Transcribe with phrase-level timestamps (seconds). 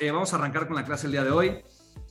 [0.00, 1.62] Eh, vamos a arrancar con la clase el día de hoy.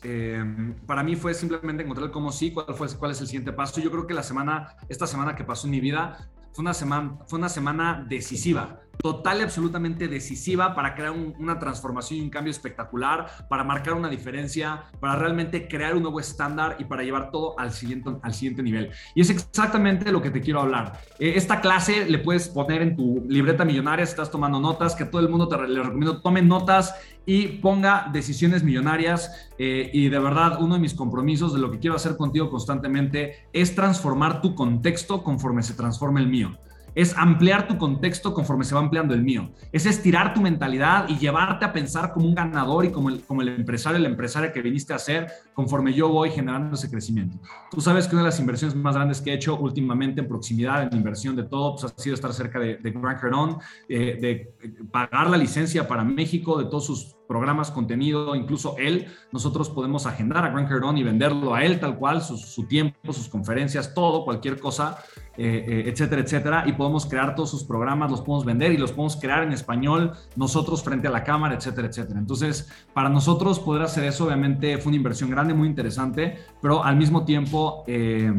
[0.01, 0.41] Eh,
[0.87, 3.81] para mí fue simplemente encontrar cómo sí, cuál, fue, cuál es el siguiente paso.
[3.81, 7.17] Yo creo que la semana, esta semana que pasó en mi vida, fue una semana,
[7.27, 12.51] fue una semana decisiva, total y absolutamente decisiva para crear una transformación y un cambio
[12.51, 17.57] espectacular, para marcar una diferencia, para realmente crear un nuevo estándar y para llevar todo
[17.59, 18.91] al siguiente, al siguiente nivel.
[19.13, 20.99] Y es exactamente lo que te quiero hablar.
[21.19, 25.05] Eh, esta clase le puedes poner en tu libreta millonaria si estás tomando notas, que
[25.05, 29.49] todo el mundo te le recomiendo tomen notas y ponga decisiones millonarias.
[29.57, 33.47] Eh, y de verdad, uno de mis compromisos de lo que quiero hacer contigo constantemente
[33.53, 36.57] es transformar tu contexto conforme se transforme el mío
[36.95, 39.51] es ampliar tu contexto conforme se va ampliando el mío.
[39.71, 43.41] Es estirar tu mentalidad y llevarte a pensar como un ganador y como el, como
[43.41, 47.37] el empresario, la empresaria que viniste a ser conforme yo voy generando ese crecimiento.
[47.69, 50.83] Tú sabes que una de las inversiones más grandes que he hecho últimamente en proximidad,
[50.83, 53.57] en inversión de todo, pues ha sido estar cerca de, de Cardone,
[53.89, 59.69] eh, de pagar la licencia para México, de todos sus programas, contenido, incluso él, nosotros
[59.69, 63.93] podemos agendar a Grant Cardone y venderlo a él tal cual, su, tiempo, sus conferencias,
[63.93, 64.97] todo, cualquier cosa,
[65.37, 68.91] eh, eh, etcétera, etcétera, y podemos crear todos sus programas, los podemos vender y los
[68.91, 72.19] podemos crear en español nosotros frente a la cámara, etcétera, etcétera.
[72.19, 76.95] Entonces, para nosotros poder hacer eso, obviamente fue una inversión grande, muy interesante, pero al
[76.95, 78.31] mismo tiempo, eh,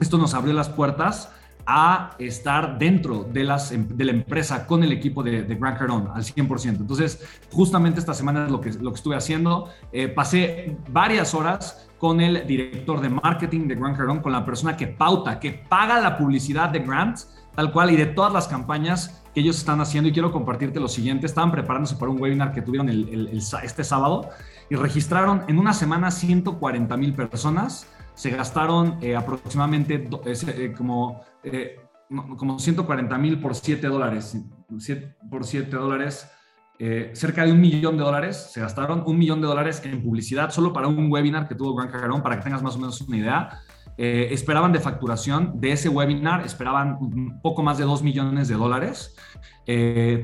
[0.00, 1.32] esto nos abrió las puertas
[1.70, 5.78] a estar dentro de, las, em, de la empresa con el equipo de, de Grant
[5.78, 6.80] Cardone al 100%.
[6.80, 9.68] Entonces, justamente esta semana es lo que, lo que estuve haciendo.
[9.92, 14.78] Eh, pasé varias horas con el director de marketing de Grant Cardone, con la persona
[14.78, 17.18] que pauta, que paga la publicidad de Grant,
[17.54, 20.08] tal cual, y de todas las campañas que ellos están haciendo.
[20.08, 21.26] Y quiero compartirte lo siguiente.
[21.26, 24.30] Estaban preparándose para un webinar que tuvieron este sábado
[24.70, 27.86] y registraron en una semana 140 mil personas
[28.18, 31.78] se gastaron eh, aproximadamente eh, como, eh,
[32.36, 34.36] como 140 mil por 7 dólares.
[35.30, 36.28] por 7 dólares,
[37.12, 38.50] cerca de un millón de dólares.
[38.52, 41.92] Se gastaron un millón de dólares en publicidad solo para un webinar que tuvo Gran
[41.92, 43.60] Cagarón, para que tengas más o menos una idea.
[43.96, 49.14] esperaban de facturación de ese webinar, esperaban un poco más de 2 millones de dólares.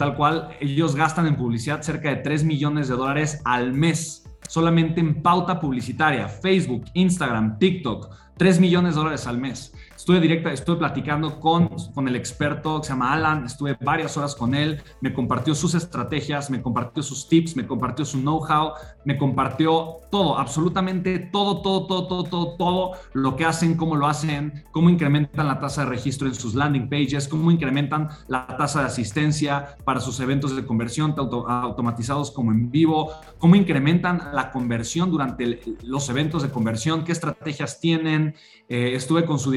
[0.00, 4.24] tal cual, ellos gastan en publicidad cerca de 3 millones de dólares al mes
[4.54, 9.75] solamente en pauta publicitaria, Facebook, Instagram, TikTok, 3 millones de dólares al mes.
[10.04, 14.34] Estuve directa, estuve platicando con, con el experto que se llama Alan, estuve varias horas
[14.34, 18.72] con él, me compartió sus estrategias, me compartió sus tips, me compartió su know-how,
[19.06, 24.06] me compartió todo, absolutamente todo, todo, todo, todo, todo, todo lo que hacen, cómo lo
[24.06, 28.81] hacen, cómo incrementan la tasa de registro en sus landing pages, cómo incrementan la tasa
[28.81, 34.53] de asistencia para sus eventos de conversión, tanto automatizados como en vivo, cómo incrementan la
[34.53, 38.34] conversión durante los eventos de conversión, qué estrategias tienen.
[38.69, 39.50] Eh, estuve con, su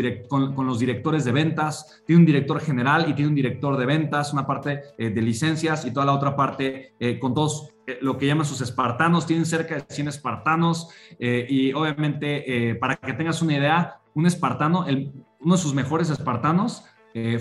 [0.55, 4.33] con, los directores de ventas, tiene un director general y tiene un director de ventas,
[4.33, 7.69] una parte eh, de licencias y toda la otra parte eh, con todos
[8.01, 13.41] lo que llaman sus espartanos, tienen cerca de 100 espartanos y obviamente para que tengas
[13.41, 14.85] una idea, un espartano,
[15.39, 16.83] uno de sus mejores espartanos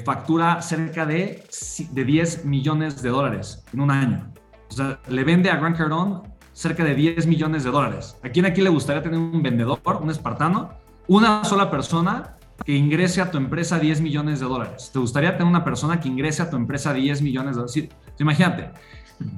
[0.05, 1.43] factura cerca de,
[1.91, 4.33] de 10 millones de dólares en un año.
[4.71, 6.23] O sea, le vende a Grant Cardone
[6.57, 8.17] cerca de 10 millones de dólares.
[8.23, 10.71] ¿A quién aquí le gustaría tener un vendedor, un espartano?
[11.07, 14.91] Una sola persona que ingrese a tu empresa 10 millones de dólares.
[14.93, 17.73] ¿Te gustaría tener una persona que ingrese a tu empresa 10 millones de dólares?
[17.73, 18.71] Sí, imagínate.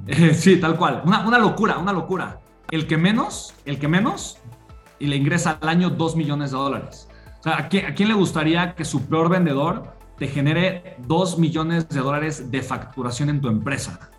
[0.09, 1.03] Eh, sí, tal cual.
[1.05, 2.41] Una, una, locura, una locura.
[2.69, 4.39] El que menos, el que menos,
[4.99, 7.09] y le ingresa al año 2 millones de dólares.
[7.39, 11.39] O sea, ¿a quién, ¿a quién le gustaría que su peor vendedor te genere 2
[11.39, 14.11] millones de dólares de facturación en tu empresa?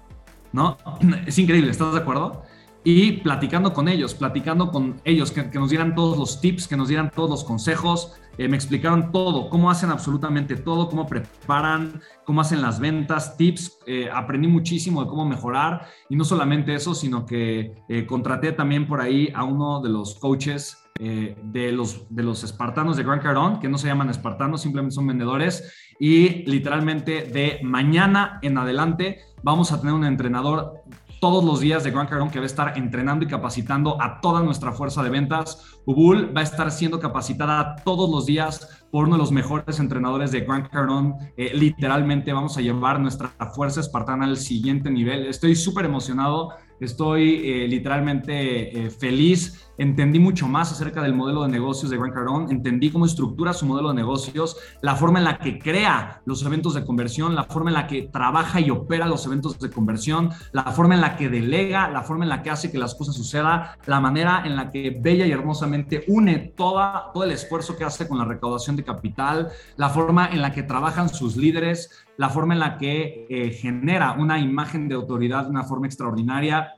[0.54, 0.78] ¿No?
[1.28, 2.44] Es increíble, ¿estás de acuerdo?
[2.84, 6.88] Y platicando con ellos, platicando con ellos, que, nos dieran todos los tips, que nos
[6.88, 12.40] dieran todos los consejos, eh, me explicaron todo, cómo hacen absolutamente todo, cómo preparan, cómo
[12.40, 17.25] hacen las ventas, tips, eh, aprendí muchísimo de cómo mejorar y no solamente eso, sino
[17.25, 22.44] que eh, contraté también por ahí a uno de los coaches de, los, de los
[22.44, 27.59] espartanos de Gran Cardón, que no se llaman espartanos, simplemente son vendedores y literalmente de
[27.63, 30.78] mañana en adelante vamos a tener un entrenador
[31.19, 34.41] todos los días de Grant Cardone que va a estar entrenando y capacitando a toda
[34.41, 35.79] nuestra fuerza de ventas.
[35.85, 40.32] Ubul va a estar siendo capacitada todos los días por uno de los mejores entrenadores
[40.32, 41.34] de Grant Cardone.
[41.38, 45.26] Eh, literalmente vamos a llevar nuestra fuerza espartana al siguiente nivel.
[45.28, 49.66] Estoy súper emocionado Estoy eh, literalmente eh, feliz.
[49.78, 52.52] Entendí mucho más acerca del modelo de negocios de Grant Cardone.
[52.52, 56.73] Entendí cómo estructura su modelo de negocios, la forma en la que crea los eventos
[56.73, 60.64] de conversión, la forma en la que trabaja y opera los eventos de conversión, la
[60.64, 63.64] forma en la que delega, la forma en la que hace que las cosas sucedan,
[63.85, 68.08] la manera en la que bella y hermosamente une toda, todo el esfuerzo que hace
[68.08, 72.54] con la recaudación de capital, la forma en la que trabajan sus líderes, la forma
[72.54, 76.74] en la que eh, genera una imagen de autoridad de una forma extraordinaria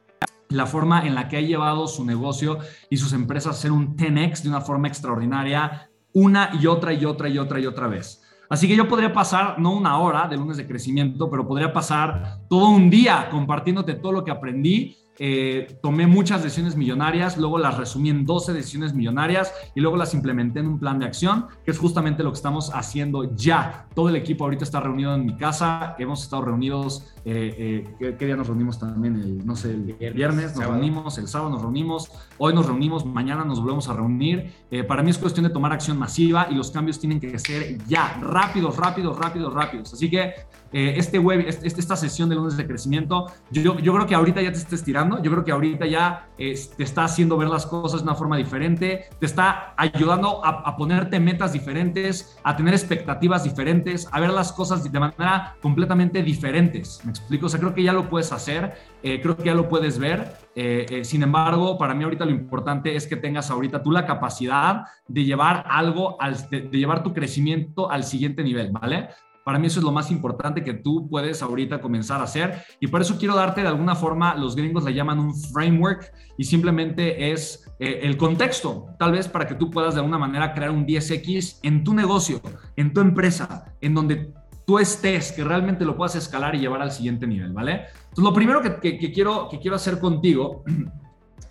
[0.50, 2.60] la forma en la que ha llevado su negocio
[2.92, 7.06] y sus empresas a ser un 10x de una forma extraordinaria una y otra y
[7.06, 8.22] otra y otra y otra vez.
[8.52, 12.42] Así que yo podría pasar, no una hora de lunes de crecimiento, pero podría pasar
[12.48, 17.77] todo un día compartiéndote todo lo que aprendí eh, tomé muchas decisiones millonarias, luego las
[17.77, 21.69] resumí en 12 decisiones millonarias y luego las implementé en un plan de acción, que
[21.69, 23.85] es justamente lo que estamos haciendo ya.
[23.94, 28.25] Todo el equipo ahorita está reunido en mi casa, hemos estado reunidos, eh, eh, ¿qué,
[28.25, 29.15] día nos reunimos también?
[29.15, 33.45] El, no sé, el viernes, nos reunimos, el sábado nos reunimos, hoy nos reunimos, mañana
[33.45, 34.51] nos volvemos a reunir.
[34.88, 38.18] para mí es cuestión de tomar acción masiva y los cambios tienen que ser ya,
[38.23, 39.94] rápidos, rápidos, rápidos, rápidos.
[39.94, 40.33] Así que
[40.71, 44.51] este web, este, esta sesión de lunes de crecimiento, yo, yo creo que ahorita ya
[44.51, 48.07] te estés tirando yo creo que ahorita ya te está haciendo ver las cosas de
[48.07, 54.19] una forma diferente, te está ayudando a, ponerte metas diferentes, a tener expectativas diferentes, a
[54.19, 57.01] ver las cosas de manera completamente diferentes.
[57.03, 57.45] ¿Me explico?
[57.45, 58.73] O sea, creo que ya lo puedes hacer,
[59.03, 60.33] eh, creo que ya lo puedes ver.
[60.56, 64.06] Eh, eh, sin embargo, para mí ahorita lo importante es que tengas ahorita tú la
[64.06, 69.09] capacidad de llevar algo, al, de llevar tu crecimiento al siguiente nivel, ¿vale?
[69.44, 72.88] Para mí eso es lo más importante que tú puedes ahorita comenzar a hacer y
[72.88, 77.32] por eso quiero darte de alguna forma, los gringos le llaman un framework y simplemente
[77.32, 80.86] es eh, el contexto, tal vez para que tú puedas de alguna manera crear un
[80.86, 82.40] 10X en tu negocio,
[82.76, 84.34] en tu empresa, en donde
[84.66, 87.88] tú estés, que realmente lo puedas escalar y llevar al siguiente nivel, ¿vale?
[88.04, 90.64] Entonces, lo primero que, quiero, que quiero hacer contigo,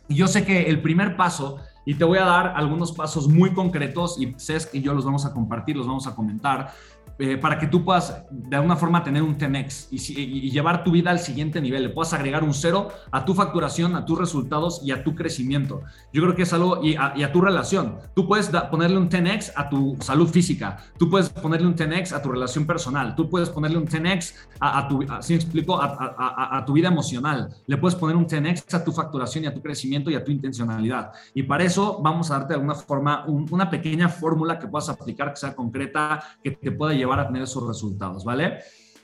[0.09, 3.53] y yo sé que el primer paso y te voy a dar algunos pasos muy
[3.53, 6.73] concretos y sé que yo los vamos a compartir, los vamos a comentar,
[7.21, 11.11] eh, para que tú puedas de alguna forma tener un 10x y, llevar tu vida
[11.11, 11.83] al siguiente nivel.
[11.83, 15.83] Le puedas agregar un cero a tu facturación, a tus resultados y a tu crecimiento.
[16.15, 17.99] Yo creo que es algo y a, tu relación.
[18.15, 20.79] Tú puedes ponerle un 10x a tu salud física.
[20.99, 23.15] Tú puedes ponerle un 10x a tu relación personal.
[23.15, 25.79] Tú puedes ponerle un 10x a, tu, ¿sí explico?
[25.79, 27.51] A, tu vida emocional.
[27.67, 30.31] Le puedes poner un 10x a tu facturación y a tu crecimiento y a tu
[30.31, 31.13] intencionalidad.
[31.35, 35.35] Y para eso vamos a darte de alguna forma una pequeña fórmula que puedas aplicar,
[35.35, 38.61] que sea concreta, que te pueda llevar a tener esos resultados, ¿vale?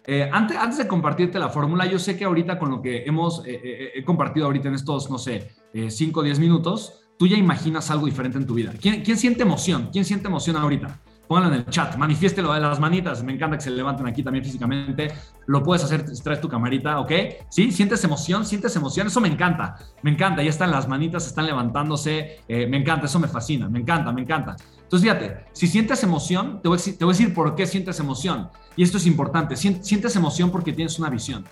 [0.08, 3.42] Eh, antes, antes de compartirte la fórmula, yo sé que ahorita con lo que hemos
[3.44, 5.50] eh, eh, compartido ahorita en estos, no sé,
[5.88, 8.72] 5 o 10 minutos, tú ya imaginas algo diferente en tu vida.
[8.80, 9.88] ¿Quién, ¿Quién siente emoción?
[9.92, 11.00] ¿Quién siente emoción ahorita?
[11.26, 14.44] Pónganlo en el chat, manifiéstelo de las manitas, me encanta que se levanten aquí también
[14.44, 15.12] físicamente,
[15.48, 17.10] lo puedes hacer, traes tu camarita, ¿ok?
[17.50, 17.72] ¿Sí?
[17.72, 18.46] ¿Sientes emoción?
[18.46, 19.08] ¿Sientes emoción?
[19.08, 23.26] Eso me encanta, me encanta, ya están las manitas, están levantándose, me encanta, eso me
[23.26, 24.54] fascina, me encanta, me encanta.
[24.86, 27.66] Entonces, fíjate, si sientes emoción, te voy, a decir, te voy a decir por qué
[27.66, 28.50] sientes emoción.
[28.76, 29.56] Y esto es importante.
[29.56, 31.44] Sientes emoción porque tienes una visión.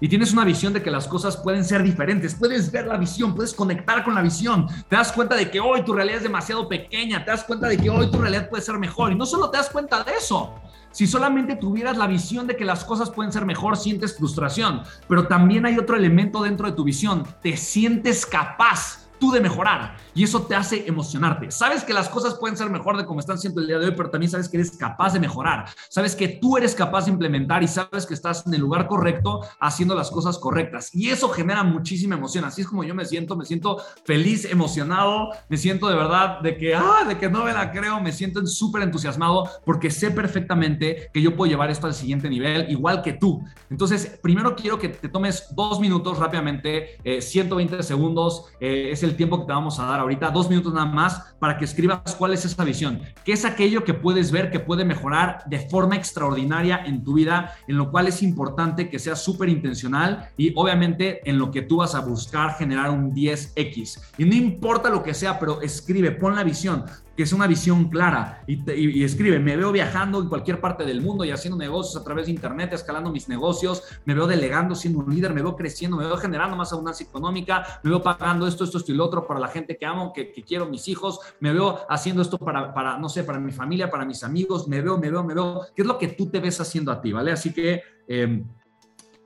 [0.00, 2.34] Y tienes una visión de que las cosas pueden ser diferentes.
[2.34, 4.66] Puedes ver la visión, puedes conectar con la visión.
[4.88, 7.24] Te das cuenta de que hoy tu realidad es demasiado pequeña.
[7.24, 9.12] Te das cuenta de que hoy tu realidad puede ser mejor.
[9.12, 10.56] Y no solo te das cuenta de eso.
[10.90, 14.82] Si solamente tuvieras la visión de que las cosas pueden ser mejor, sientes frustración.
[15.06, 17.22] Pero también hay otro elemento dentro de tu visión.
[17.40, 21.50] Te sientes capaz tú de mejorar y eso te hace emocionarte.
[21.50, 23.94] Sabes que las cosas pueden ser mejor de como están siendo el día de hoy,
[23.96, 25.66] pero también sabes que eres capaz de mejorar.
[25.88, 29.40] Sabes que tú eres capaz de implementar y sabes que estás en el lugar correcto
[29.60, 30.94] haciendo las cosas correctas.
[30.94, 32.44] Y eso genera muchísima emoción.
[32.44, 36.56] Así es como yo me siento, me siento feliz, emocionado, me siento de verdad de
[36.56, 41.10] que, ah, de que no me la creo, me siento súper entusiasmado porque sé perfectamente
[41.12, 43.42] que yo puedo llevar esto al siguiente nivel, igual que tú.
[43.70, 49.16] Entonces, primero quiero que te tomes dos minutos rápidamente, 120 eh, segundos, eh, es el
[49.16, 52.32] tiempo que te vamos a dar ahorita, dos minutos nada más, para que escribas cuál
[52.34, 56.84] es esa visión, qué es aquello que puedes ver que puede mejorar de forma extraordinaria
[56.84, 61.38] en tu vida, en lo cual es importante que sea súper intencional y obviamente en
[61.38, 64.00] lo que tú vas a buscar generar un 10X.
[64.18, 66.84] Y no importa lo que sea, pero escribe, pon la visión
[67.16, 71.24] que es una visión clara y, escribe, me veo viajando en cualquier parte del mundo
[71.24, 75.14] y haciendo negocios a través de Internet, escalando mis negocios, me veo delegando siendo un
[75.14, 78.78] líder, me veo creciendo, me veo generando más abundancia económica, me veo pagando esto, esto,
[78.78, 81.80] esto y lo otro para la gente que amo, que, quiero, mis hijos, me veo
[81.88, 85.10] haciendo esto para, para, no sé, para mi familia, para mis amigos, me veo, me
[85.10, 87.32] veo, me veo, ¿qué es lo que tú te ves haciendo a ti, ¿vale?
[87.32, 88.44] Así que em,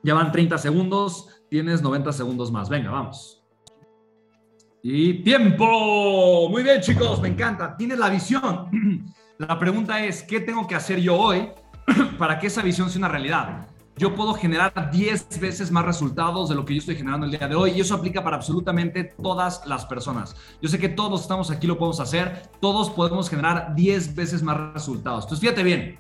[0.03, 3.46] ya van 30 segundos, tienes 90 segundos más, venga, vamos.
[4.89, 6.49] Y tiempo.
[6.49, 7.77] Muy bien, chicos, me encanta.
[7.77, 9.13] Tienes la visión.
[9.39, 11.49] La pregunta es, ¿qué tengo que hacer yo hoy
[12.19, 13.67] para que esa visión sea una realidad?
[13.97, 17.49] Yo puedo generar 10 veces más resultados de lo que yo estoy generando el día
[17.49, 20.37] de hoy y eso aplica para absolutamente todas las personas.
[20.63, 24.73] Yo sé que todos estamos aquí, lo podemos hacer, todos podemos generar 10 veces más
[24.73, 25.25] resultados.
[25.25, 25.99] Entonces, fíjate bien.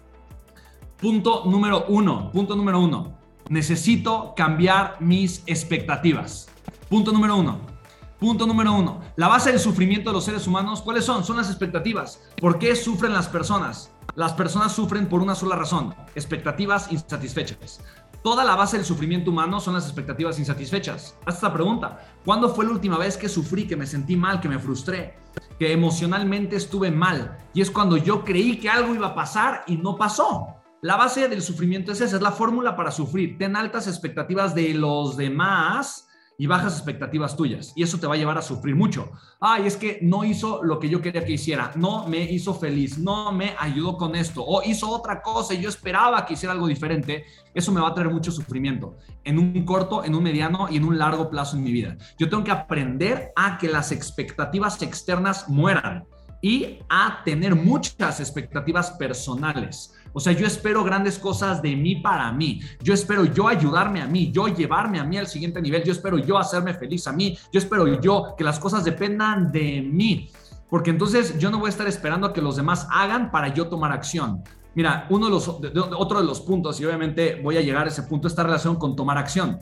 [0.97, 3.19] Punto número uno, punto número uno.
[3.49, 6.49] Necesito cambiar mis expectativas.
[6.88, 7.75] Punto número uno
[8.19, 9.01] Punto número uno.
[9.17, 11.23] La base del sufrimiento de los seres humanos, ¿cuáles son?
[11.23, 12.23] Son las expectativas.
[12.41, 13.91] ¿Por qué sufren las personas?
[14.15, 17.81] Las personas sufren por una sola razón, expectativas insatisfechas.
[18.23, 21.15] Toda la base del sufrimiento humano son las expectativas insatisfechas.
[21.27, 22.01] Haz esta pregunta.
[22.25, 25.19] ¿Cuándo fue la última vez que sufrí, que me sentí mal, que me frustré,
[25.59, 27.37] que emocionalmente estuve mal?
[27.53, 30.47] Y es cuando yo creí que algo iba a pasar y no pasó.
[30.81, 33.37] La base del sufrimiento es esa, es la fórmula para sufrir.
[33.37, 36.06] Ten altas expectativas de los demás
[36.38, 37.73] y bajas expectativas tuyas.
[37.76, 39.11] Y eso te va a llevar a sufrir mucho.
[39.40, 42.99] Ay, es que no hizo lo que yo quería que hiciera, no me hizo feliz,
[42.99, 46.66] no me ayudó con esto, o hizo otra cosa y yo esperaba que hiciera algo
[46.66, 47.25] diferente.
[47.55, 50.85] Eso me va a traer mucho sufrimiento en un corto, en un mediano y en
[50.85, 51.97] un largo plazo en mi vida.
[52.19, 56.05] Yo tengo que aprender a que las expectativas externas mueran
[56.43, 59.95] y a tener muchas expectativas personales.
[60.17, 62.59] O sea, yo espero grandes cosas de mí para mí.
[62.83, 65.85] Yo espero yo ayudarme a mí, yo llevarme a mí al siguiente nivel.
[65.85, 67.37] Yo espero yo hacerme feliz a mí.
[67.53, 70.31] Yo espero yo que las cosas dependan de mí.
[70.71, 73.69] Porque entonces yo no voy a estar esperando a que los demás hagan para yo
[73.69, 74.43] tomar acción.
[74.75, 78.05] Mira, uno de los, otro de los puntos, y obviamente voy a llegar a ese
[78.05, 79.59] punto, esta relación con tomar acción.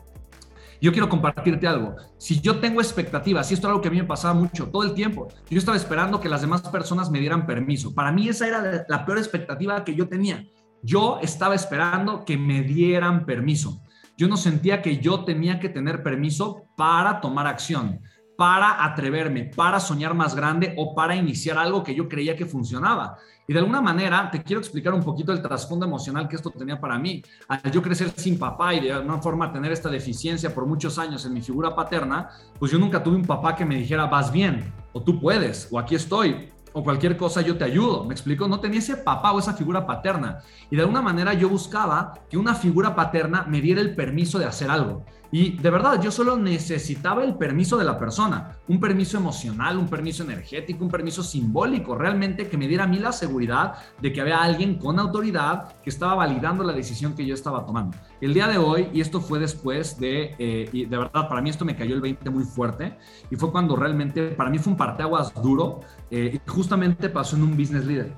[0.80, 1.96] Yo quiero compartirte algo.
[2.18, 4.82] Si yo tengo expectativas, y esto es algo que a mí me pasaba mucho todo
[4.82, 7.94] el tiempo, yo estaba esperando que las demás personas me dieran permiso.
[7.94, 10.44] Para mí esa era la peor expectativa que yo tenía.
[10.82, 13.82] Yo estaba esperando que me dieran permiso.
[14.16, 18.00] Yo no sentía que yo tenía que tener permiso para tomar acción,
[18.36, 23.16] para atreverme, para soñar más grande o para iniciar algo que yo creía que funcionaba.
[23.46, 26.80] Y de alguna manera te quiero explicar un poquito el trasfondo emocional que esto tenía
[26.80, 27.22] para mí.
[27.48, 31.26] Al yo crecer sin papá y de alguna forma tener esta deficiencia por muchos años
[31.26, 34.72] en mi figura paterna, pues yo nunca tuve un papá que me dijera, vas bien,
[34.92, 38.04] o tú puedes, o aquí estoy, o cualquier cosa yo te ayudo.
[38.04, 38.48] ¿Me explico?
[38.48, 40.40] No tenía ese papá o esa figura paterna.
[40.70, 44.46] Y de alguna manera yo buscaba que una figura paterna me diera el permiso de
[44.46, 45.04] hacer algo.
[45.34, 49.88] Y de verdad, yo solo necesitaba el permiso de la persona, un permiso emocional, un
[49.88, 54.20] permiso energético, un permiso simbólico, realmente que me diera a mí la seguridad de que
[54.20, 57.96] había alguien con autoridad que estaba validando la decisión que yo estaba tomando.
[58.20, 61.50] El día de hoy, y esto fue después de, eh, y de verdad, para mí
[61.50, 62.96] esto me cayó el 20 muy fuerte,
[63.28, 65.80] y fue cuando realmente, para mí fue un parteaguas duro,
[66.12, 68.12] eh, y justamente pasó en un business leader.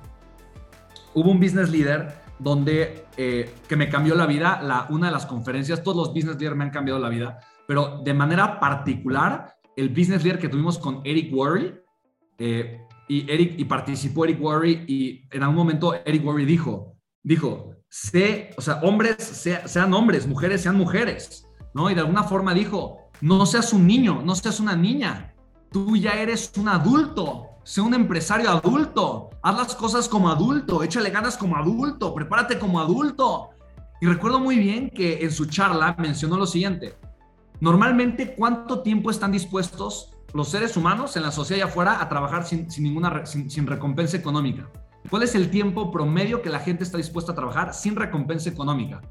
[1.15, 5.25] Hubo un business leader donde eh, que me cambió la vida, la, una de las
[5.25, 9.89] conferencias, todos los business leaders me han cambiado la vida, pero de manera particular, el
[9.89, 11.75] business leader que tuvimos con Eric Worry,
[12.37, 17.75] eh, y, Eric, y participó Eric Worry, y en algún momento Eric Worry dijo, dijo,
[17.89, 21.89] sé, o sea, hombres sean hombres, mujeres sean mujeres, ¿no?
[21.89, 25.33] Y de alguna forma dijo, no seas un niño, no seas una niña,
[25.71, 31.09] tú ya eres un adulto, sé un empresario adulto, haz las cosas como adulto, échale
[31.09, 33.49] ganas como adulto, prepárate como adulto.
[33.99, 36.97] Y recuerdo muy bien que en su charla mencionó lo siguiente,
[37.59, 42.45] normalmente cuánto tiempo están dispuestos los seres humanos en la sociedad y afuera a trabajar
[42.45, 44.69] sin, ninguna sin, recompensa económica.
[45.09, 49.01] ¿Cuál es el tiempo promedio que la gente está dispuesta a trabajar sin recompensa económica?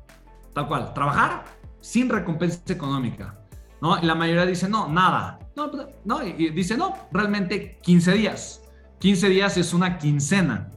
[0.54, 1.44] Tal cual, trabajar
[1.82, 3.38] sin recompensa económica.
[3.82, 3.98] ¿no?
[4.02, 5.40] Y la mayoría dice, no, nada.
[5.56, 8.62] No, pues, no, y dice, no, realmente 15 días.
[8.98, 10.70] 15 días es una quincena.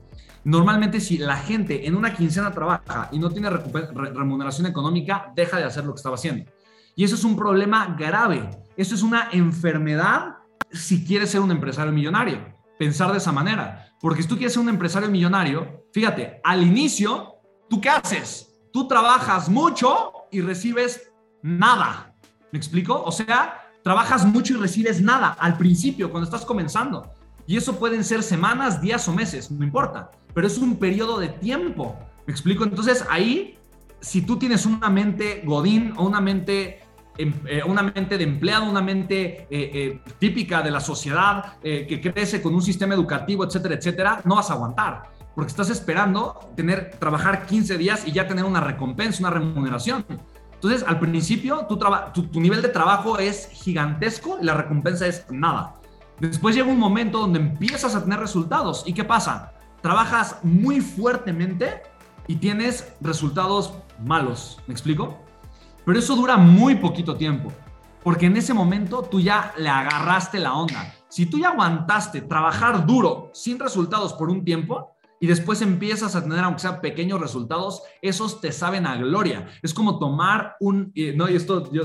[0.45, 5.65] Normalmente si la gente en una quincena trabaja y no tiene remuneración económica, deja de
[5.65, 6.49] hacer lo que estaba haciendo.
[6.95, 8.49] Y eso es un problema grave.
[8.77, 10.37] Eso es una enfermedad
[10.71, 12.39] si quieres ser un empresario millonario.
[12.77, 13.93] Pensar de esa manera.
[13.99, 17.35] Porque si tú quieres ser un empresario millonario, fíjate, al inicio,
[17.69, 18.57] ¿tú qué haces?
[18.71, 22.15] Tú trabajas mucho y recibes nada.
[22.51, 23.03] ¿Me explico?
[23.03, 27.11] O sea, trabajas mucho y recibes nada al principio, cuando estás comenzando.
[27.47, 31.29] Y eso pueden ser semanas, días o meses, no importa, pero es un periodo de
[31.29, 31.97] tiempo.
[32.27, 32.63] ¿Me explico?
[32.63, 33.57] Entonces ahí,
[33.99, 36.81] si tú tienes una mente godín o una mente
[37.17, 41.99] em, eh, una mente de empleado, una mente eh, eh, típica de la sociedad que
[41.99, 46.91] crece con un sistema educativo, etcétera, etcétera, no vas a aguantar, porque estás esperando tener,
[46.99, 50.05] trabajar 15 días y ya tener una recompensa, una remuneración.
[50.61, 55.75] Entonces, al principio, tu, nivel de trabajo es gigantesco y la recompensa es nada.
[56.19, 58.83] Después llega un momento donde empiezas a tener resultados.
[58.85, 59.53] ¿Y qué pasa?
[59.81, 61.83] Trabajas muy fuertemente
[62.27, 63.73] y tienes resultados
[64.03, 64.59] malos.
[64.67, 65.17] ¿Me explico?
[65.85, 67.53] Pero eso dura muy poquito tiempo.
[68.03, 70.93] Porque en ese momento tú ya le agarraste la onda.
[71.07, 76.23] Si tú ya aguantaste trabajar duro sin resultados por un tiempo, y después empiezas a
[76.23, 79.47] tener, aunque sea pequeños resultados, esos te saben a gloria.
[79.61, 81.83] Es como tomar un, no, esto yo,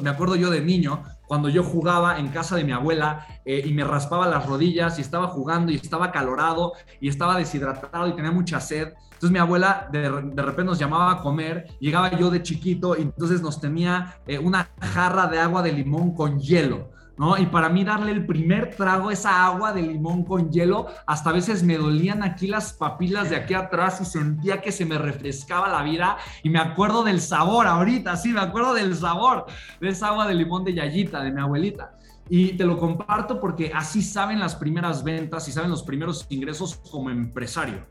[0.00, 3.72] me acuerdo yo de niño, cuando yo jugaba en casa de mi abuela eh, y
[3.72, 8.32] me raspaba las rodillas y estaba jugando y estaba calorado y estaba deshidratado y tenía
[8.32, 8.88] mucha sed.
[9.12, 13.40] Entonces mi abuela de, repente nos llamaba a comer, llegaba yo de chiquito y entonces
[13.40, 16.90] nos tenía eh, una jarra de agua de limón con hielo
[17.38, 21.32] Y para mí darle el primer trago, esa agua de limón con hielo, hasta a
[21.32, 25.68] veces me dolían aquí las papilas de aquí atrás y sentía que se me refrescaba
[25.68, 29.46] la vida y me acuerdo del sabor ahorita, sí, me acuerdo del sabor
[29.80, 31.96] de esa agua de limón de Yayita, de mi abuelita.
[32.28, 36.80] Y te lo comparto porque así saben las primeras ventas y saben los primeros ingresos
[36.90, 37.86] como empresario.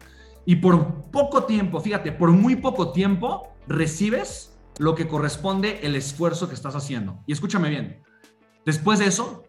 [0.45, 6.49] Y por poco tiempo, fíjate, por muy poco tiempo recibes lo que corresponde el esfuerzo
[6.49, 7.19] que estás haciendo.
[7.27, 8.01] Y escúchame bien,
[8.65, 9.43] después de eso,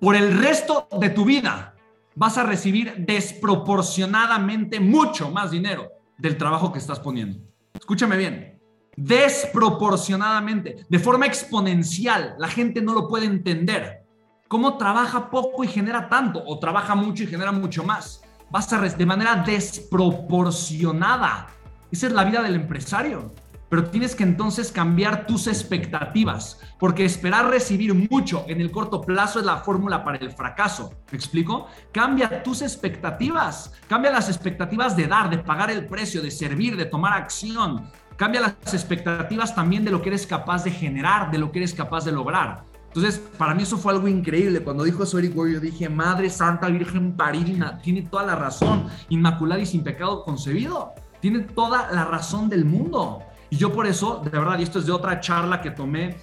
[0.00, 1.74] por el resto de tu vida
[2.14, 7.40] vas a recibir desproporcionadamente mucho más dinero del trabajo que estás poniendo.
[7.74, 8.60] Escúchame bien,
[8.96, 12.36] desproporcionadamente, de forma exponencial.
[12.38, 14.04] La gente no lo puede entender.
[14.48, 16.42] ¿Cómo trabaja poco y genera tanto?
[16.46, 18.22] ¿O trabaja mucho y genera mucho más?
[18.50, 21.48] Vas a de manera desproporcionada.
[21.90, 23.32] Esa es la vida del empresario.
[23.74, 29.40] Pero tienes que entonces cambiar tus expectativas, porque esperar recibir mucho en el corto plazo
[29.40, 30.94] es la fórmula para el fracaso.
[31.10, 31.66] ¿Me explico?
[31.90, 36.84] Cambia tus expectativas, cambia las expectativas de dar, de pagar el precio, de servir, de
[36.84, 37.90] tomar acción.
[38.14, 41.74] Cambia las expectativas también de lo que eres capaz de generar, de lo que eres
[41.74, 42.62] capaz de lograr.
[42.86, 44.60] Entonces, para mí eso fue algo increíble.
[44.60, 49.60] Cuando dijo eso Eric yo dije, Madre Santa Virgen Parina, tiene toda la razón, inmaculada
[49.60, 50.92] y sin pecado concebido.
[51.18, 53.20] Tiene toda la razón del mundo.
[53.54, 56.16] Y yo por eso, de verdad, y esto es de otra charla que tomé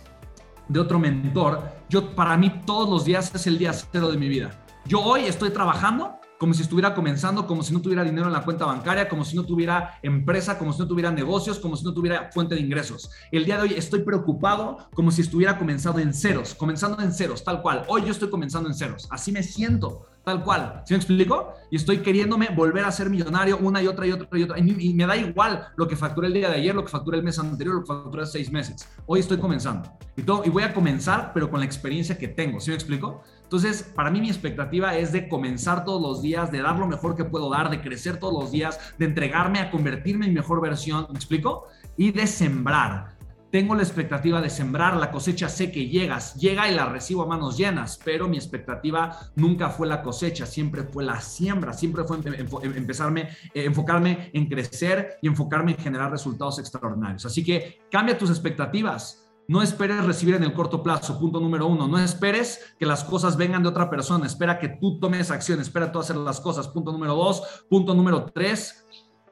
[0.67, 4.27] de otro mentor, yo para mí todos los días es el día cero de mi
[4.27, 4.51] vida.
[4.83, 8.43] Yo hoy estoy trabajando como si estuviera comenzando, como si no tuviera dinero en la
[8.43, 11.93] cuenta bancaria, como si no tuviera empresa, como si no tuviera negocios, como si no
[11.93, 13.11] tuviera fuente de ingresos.
[13.31, 17.43] El día de hoy estoy preocupado como si estuviera comenzando en ceros, comenzando en ceros,
[17.43, 17.83] tal cual.
[17.87, 19.07] Hoy yo estoy comenzando en ceros.
[19.11, 20.81] Así me siento, tal cual.
[20.87, 21.53] ¿Sí me explico?
[21.69, 24.57] Y estoy queriéndome volver a ser millonario una y otra y otra y otra.
[24.57, 27.23] Y, me da igual lo que facturé el día de ayer, lo que facturé el
[27.23, 28.89] mes anterior, lo que facturé seis meses.
[29.05, 29.91] Hoy estoy comenzando.
[30.17, 32.59] Y, todo, y voy a comenzar, pero con la experiencia que tengo.
[32.59, 33.21] ¿Sí me explico?
[33.51, 37.17] Entonces, para mí mi expectativa es de comenzar todos los días, de dar lo mejor
[37.17, 41.05] que puedo dar, de crecer todos los días, de entregarme a convertirme en mejor versión,
[41.09, 41.67] ¿me explico?
[41.97, 43.17] Y de sembrar.
[43.51, 47.25] Tengo la expectativa de sembrar, la cosecha sé que llegas, llega y la recibo a
[47.25, 52.19] manos llenas, pero mi expectativa nunca fue la cosecha, siempre fue la siembra, siempre fue
[52.63, 57.25] empezarme, eh, enfocarme en crecer y enfocarme en generar resultados extraordinarios.
[57.25, 61.87] Así que cambia tus expectativas, no esperes recibir en el corto plazo, punto número uno.
[61.87, 64.25] No esperes que las cosas vengan de otra persona.
[64.25, 65.59] Espera que tú tomes acción.
[65.59, 66.67] Espera tú hacer las cosas.
[66.67, 67.65] Punto número dos.
[67.69, 68.85] Punto número tres.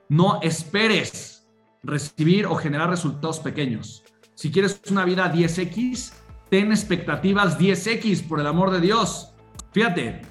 [0.10, 1.48] No esperes
[1.84, 4.04] recibir o generar resultados pequeños.
[4.36, 6.14] Si quieres una vida 10X,
[6.50, 9.34] ten expectativas 10X, por el amor de Dios.
[9.72, 10.22] Fíjate,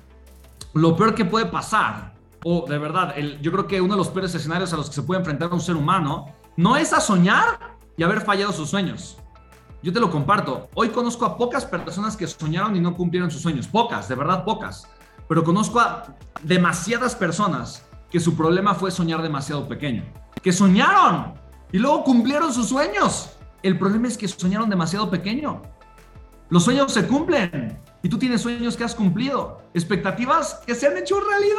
[0.74, 2.14] lo peor que puede pasar,
[2.44, 5.02] o de verdad, yo creo que uno de los peores escenarios a los que se
[5.02, 9.18] puede enfrentar un ser humano, no es a soñar y haber fallado sus sueños
[9.82, 10.68] yo te lo comparto.
[10.74, 13.68] Hoy conozco a pocas personas que soñaron y no cumplieron sus sueños.
[13.68, 14.88] Pocas, de verdad pocas.
[15.28, 20.04] Pero conozco a demasiadas personas que su problema fue soñar demasiado pequeño.
[20.42, 21.34] Que soñaron
[21.70, 23.30] y luego cumplieron sus sueños.
[23.62, 25.62] El problema es que soñaron demasiado pequeño.
[26.48, 30.96] Los sueños se cumplen y tú tienes sueños que has cumplido, expectativas que se han
[30.96, 31.59] hecho realidad.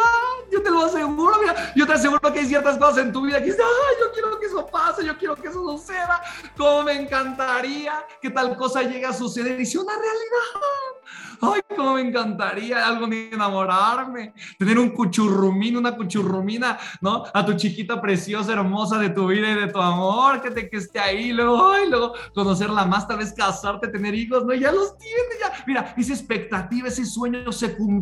[0.52, 3.39] Yo te lo aseguro, mira, yo te aseguro que hay ciertas cosas en tu vida
[3.39, 6.22] que dices, ay, yo quiero que eso pase, yo quiero que eso suceda,
[6.58, 11.00] cómo me encantaría que tal cosa llegue a suceder y sea una realidad.
[11.41, 17.24] Ay, cómo me encantaría algún día enamorarme, tener un cuchurrumín, una cuchurrumina, ¿no?
[17.34, 20.78] A tu chiquita preciosa, hermosa de tu vida y de tu amor, que, te, que
[20.78, 24.54] esté ahí, luego, ay, luego conocerla más, tal vez casarte, tener hijos, ¿no?
[24.54, 25.63] Ya los tiene, ya.
[25.65, 27.98] Mira, esa expectativa, ese sueño se cumplió.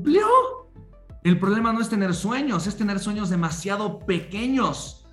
[1.24, 5.06] El problema no es tener sueños, es tener sueños demasiado pequeños.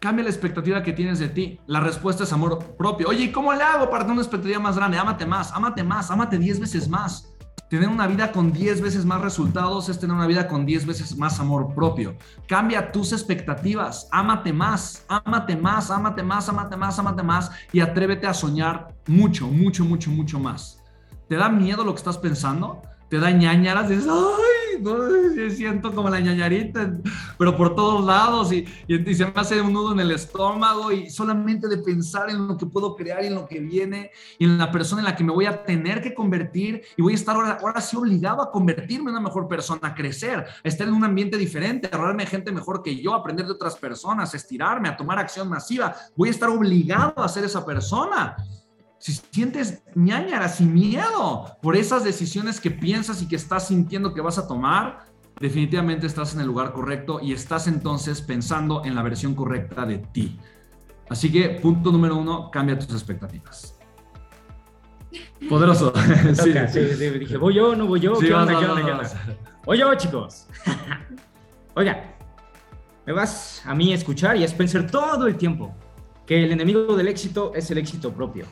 [0.00, 1.58] Cambia la expectativa que tienes de ti.
[1.66, 3.08] La respuesta es amor propio.
[3.08, 4.98] Oye, ¿y cómo le hago para tener una expectativa más grande?
[4.98, 7.34] Ámate más, ámate más, ámate 10 veces más.
[7.68, 11.16] Tener una vida con 10 veces más resultados es tener una vida con 10 veces
[11.18, 12.16] más amor propio.
[12.46, 18.26] Cambia tus expectativas, ámate más, ámate más, ámate más, ámate más, ámate más y atrévete
[18.26, 20.82] a soñar mucho, mucho, mucho, mucho más.
[21.28, 22.80] ¿Te da miedo lo que estás pensando?
[23.08, 23.88] ¿Te da ñañaras?
[23.88, 24.58] Dices, ¡ay!
[24.82, 25.50] ¿no?
[25.50, 26.98] siento como la ñañarita,
[27.36, 31.10] pero por todos lados y, y, se me hace un nudo en el estómago y
[31.10, 34.58] solamente de pensar en lo que puedo crear y en lo que viene y en
[34.58, 37.36] la persona en la que me voy a tener que convertir y voy a estar
[37.36, 40.94] ahora, ahora sí obligado a convertirme en una mejor persona, a crecer, a estar en
[40.94, 44.36] un ambiente diferente, a rodearme gente mejor que yo, a aprender de otras personas, a
[44.36, 45.94] estirarme, a tomar acción masiva.
[46.16, 48.36] Voy a estar obligado a ser esa persona
[48.98, 54.20] si sientes ñañaras y miedo por esas decisiones que piensas y que estás sintiendo que
[54.20, 55.06] vas a tomar,
[55.40, 59.98] definitivamente estás en el lugar correcto y estás entonces pensando en la versión correcta de
[59.98, 60.38] ti.
[61.08, 63.78] Así que punto número uno, cambia tus expectativas.
[65.48, 65.92] Poderoso.
[66.34, 66.52] sí.
[66.68, 68.18] Sí, dije, ¿voy yo no voy yo?
[68.18, 69.36] ¿Qué onda, qué onda, qué onda?
[69.64, 70.48] Voy yo, chicos.
[71.74, 72.16] Oiga,
[73.06, 75.74] me vas a mí a escuchar y a Spencer todo el tiempo
[76.26, 78.44] que el enemigo del éxito es el éxito propio.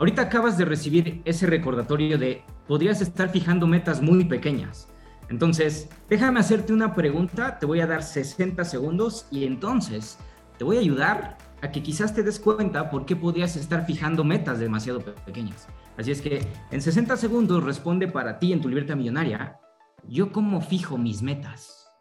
[0.00, 4.88] Ahorita acabas de recibir ese recordatorio de podrías estar fijando metas muy pequeñas.
[5.28, 10.16] Entonces, déjame hacerte una pregunta, te voy a dar 60 segundos y entonces
[10.56, 14.24] te voy a ayudar a que quizás te des cuenta por qué podrías estar fijando
[14.24, 15.68] metas demasiado pequeñas.
[15.98, 19.60] Así es que en 60 segundos responde para ti en tu libertad millonaria,
[20.08, 21.92] ¿yo cómo fijo mis metas?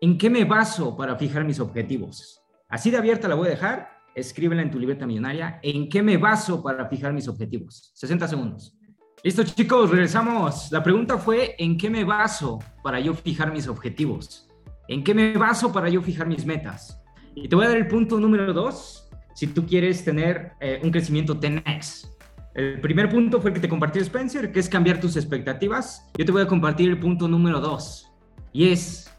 [0.00, 2.40] ¿En qué me baso para fijar mis objetivos?
[2.68, 6.16] Así de abierta la voy a dejar, escríbela en tu libertad millonaria, ¿en qué me
[6.16, 7.92] baso para fijar mis objetivos?
[7.94, 8.76] 60 segundos.
[9.24, 10.70] Listo chicos, regresamos.
[10.72, 14.48] La pregunta fue, ¿en qué me baso para yo fijar mis objetivos?
[14.88, 17.00] ¿En qué me baso para yo fijar mis metas?
[17.34, 20.90] Y te voy a dar el punto número dos, si tú quieres tener eh, un
[20.90, 22.08] crecimiento 10x.
[22.54, 26.10] El primer punto fue el que te compartió Spencer, que es cambiar tus expectativas.
[26.18, 28.12] Yo te voy a compartir el punto número dos,
[28.52, 29.10] y es,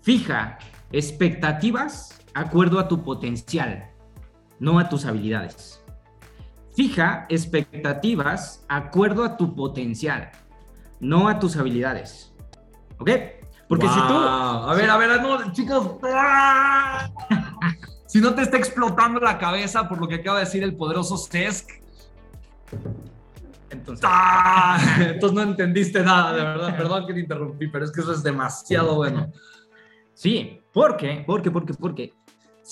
[0.00, 0.58] fija
[0.90, 3.91] expectativas acuerdo a tu potencial,
[4.62, 5.82] no a tus habilidades.
[6.76, 10.30] Fija expectativas acuerdo a tu potencial,
[11.00, 12.32] no a tus habilidades.
[12.98, 13.10] ¿Ok?
[13.68, 14.14] Porque si tú...
[14.14, 15.96] A ver, a ver, no, chicos.
[18.06, 21.16] si no te está explotando la cabeza por lo que acaba de decir el poderoso
[21.16, 21.68] Sesk,
[23.68, 24.78] entonces, ¡Ah!
[25.00, 26.76] entonces no entendiste nada, de verdad.
[26.76, 29.32] Perdón que te interrumpí, pero es que eso es demasiado bueno.
[30.14, 31.24] Sí, ¿por qué?
[31.26, 32.12] ¿Por qué?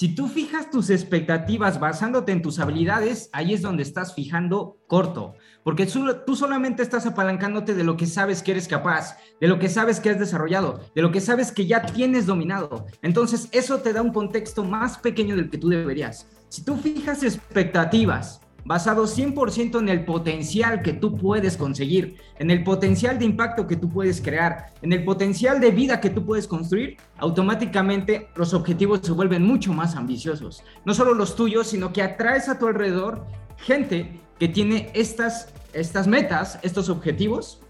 [0.00, 5.34] Si tú fijas tus expectativas basándote en tus habilidades, ahí es donde estás fijando corto,
[5.62, 9.68] porque tú solamente estás apalancándote de lo que sabes que eres capaz, de lo que
[9.68, 12.86] sabes que has desarrollado, de lo que sabes que ya tienes dominado.
[13.02, 16.26] Entonces, eso te da un contexto más pequeño del que tú deberías.
[16.48, 22.64] Si tú fijas expectativas basado 100% en el potencial que tú puedes conseguir, en el
[22.64, 26.46] potencial de impacto que tú puedes crear, en el potencial de vida que tú puedes
[26.46, 30.62] construir, automáticamente los objetivos se vuelven mucho más ambiciosos.
[30.84, 36.06] No solo los tuyos, sino que atraes a tu alrededor gente que tiene estas, estas
[36.06, 37.60] metas, estos objetivos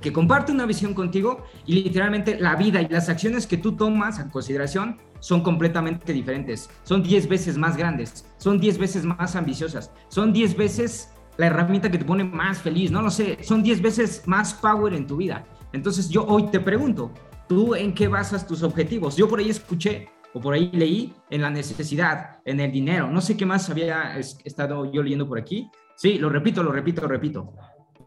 [0.00, 4.18] que comparte una visión contigo y literalmente la vida y las acciones que tú tomas
[4.18, 6.70] a consideración son completamente diferentes.
[6.84, 11.90] Son 10 veces más grandes, son 10 veces más ambiciosas, son 10 veces la herramienta
[11.90, 15.16] que te pone más feliz, no lo sé, son 10 veces más power en tu
[15.16, 15.46] vida.
[15.72, 17.12] Entonces yo hoy te pregunto,
[17.48, 19.16] ¿tú en qué basas tus objetivos?
[19.16, 23.20] Yo por ahí escuché o por ahí leí en la necesidad, en el dinero, no
[23.20, 25.70] sé qué más había estado yo leyendo por aquí.
[25.96, 27.52] Sí, lo repito, lo repito, lo repito.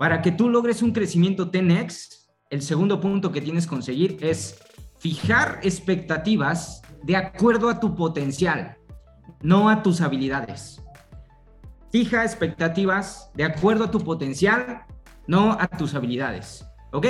[0.02, 4.60] Para que tú logres un crecimiento 10x, el segundo punto que tienes que conseguir es
[4.98, 8.78] fijar expectativas de acuerdo a tu potencial,
[9.44, 10.82] no a tus habilidades.
[11.92, 14.86] Fija expectativas de acuerdo a tu potencial,
[15.28, 16.66] no a tus habilidades.
[16.94, 17.06] ¿Ok?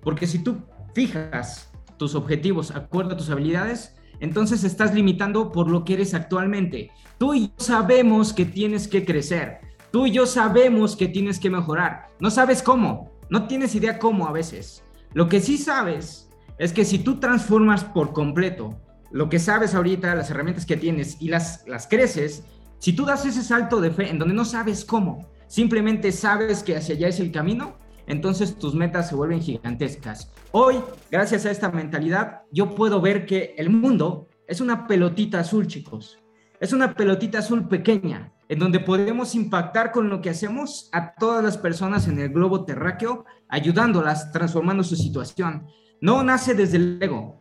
[0.00, 0.62] Porque si tú
[0.94, 6.14] fijas tus objetivos de acuerdo a tus habilidades, entonces estás limitando por lo que eres
[6.14, 6.90] actualmente.
[7.18, 9.69] Tú y yo sabemos que tienes que crecer.
[9.90, 12.06] Tú y yo sabemos que tienes que mejorar.
[12.20, 13.10] No sabes cómo.
[13.28, 14.84] No tienes idea cómo a veces.
[15.12, 20.14] Lo que sí sabes es que si tú transformas por completo lo que sabes ahorita,
[20.14, 22.44] las herramientas que tienes y las, las creces,
[22.78, 26.76] si tú das ese salto de fe en donde no sabes cómo, simplemente sabes que
[26.76, 27.76] hacia allá es el camino,
[28.06, 30.30] entonces tus metas se vuelven gigantescas.
[30.52, 30.76] Hoy,
[31.10, 36.18] gracias a esta mentalidad, yo puedo ver que el mundo es una pelotita azul, chicos.
[36.60, 41.42] Es una pelotita azul pequeña, en donde podemos impactar con lo que hacemos a todas
[41.42, 45.68] las personas en el globo terráqueo, ayudándolas, transformando su situación.
[46.00, 47.40] No nace desde el ego,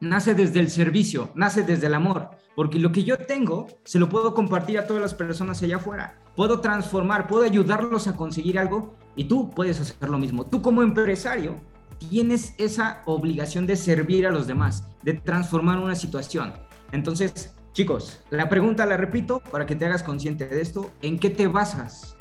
[0.00, 4.08] nace desde el servicio, nace desde el amor, porque lo que yo tengo se lo
[4.08, 6.22] puedo compartir a todas las personas allá afuera.
[6.34, 10.46] Puedo transformar, puedo ayudarlos a conseguir algo y tú puedes hacer lo mismo.
[10.46, 11.60] Tú como empresario
[11.98, 16.54] tienes esa obligación de servir a los demás, de transformar una situación.
[16.92, 20.90] Entonces, chicos, la pregunta la repito para que te hagas consciente de esto.
[21.02, 22.16] ¿En qué te basas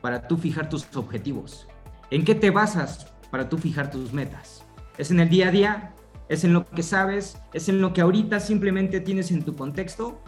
[0.00, 1.66] para tú fijar tus objetivos?
[2.12, 4.64] ¿En qué te basas para tú fijar tus metas?
[4.98, 5.94] ¿Es en el día a día?
[6.28, 7.36] ¿Es en lo que sabes?
[7.52, 10.22] ¿Es en lo que ahorita simplemente tienes en tu contexto?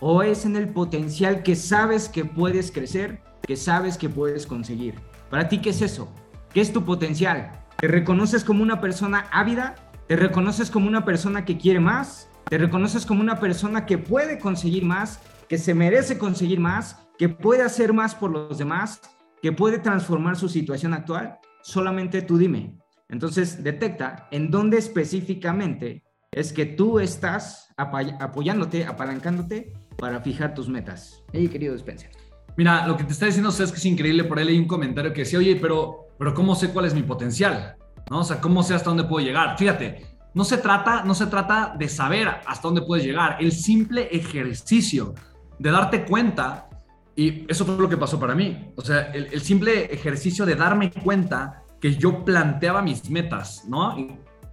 [0.00, 4.94] ¿O es en el potencial que sabes que puedes crecer, que sabes que puedes conseguir?
[5.28, 6.08] Para ti, ¿qué es eso?
[6.54, 7.60] ¿Qué es tu potencial?
[7.76, 9.74] ¿Te reconoces como una persona ávida?
[10.08, 12.30] ¿Te reconoces como una persona que quiere más?
[12.48, 15.20] ¿Te reconoces como una persona que puede conseguir más?
[15.48, 16.98] ¿Que se merece conseguir más?
[17.18, 19.00] ¿Que puede hacer más por los demás?
[19.42, 21.38] ¿Que puede transformar su situación actual?
[21.62, 22.78] Solamente tú dime,
[23.08, 26.02] entonces, detecta en dónde específicamente
[26.32, 31.22] es que tú estás apoyándote, apalancándote para fijar tus metas.
[31.32, 32.10] Hey, querido Spencer.
[32.56, 34.24] Mira, lo que te está diciendo es que es increíble.
[34.24, 37.02] Por ahí hay un comentario que decía, oye, pero, pero ¿cómo sé cuál es mi
[37.02, 37.76] potencial?
[38.10, 38.20] ¿No?
[38.20, 39.56] O sea, ¿cómo sé hasta dónde puedo llegar?
[39.58, 43.36] Fíjate, no se trata, no se trata de saber hasta dónde puedes llegar.
[43.40, 45.14] El simple ejercicio
[45.58, 46.68] de darte cuenta,
[47.16, 48.72] y eso fue lo que pasó para mí.
[48.76, 53.96] O sea, el, simple ejercicio de darme cuenta que yo planteaba mis metas, ¿no?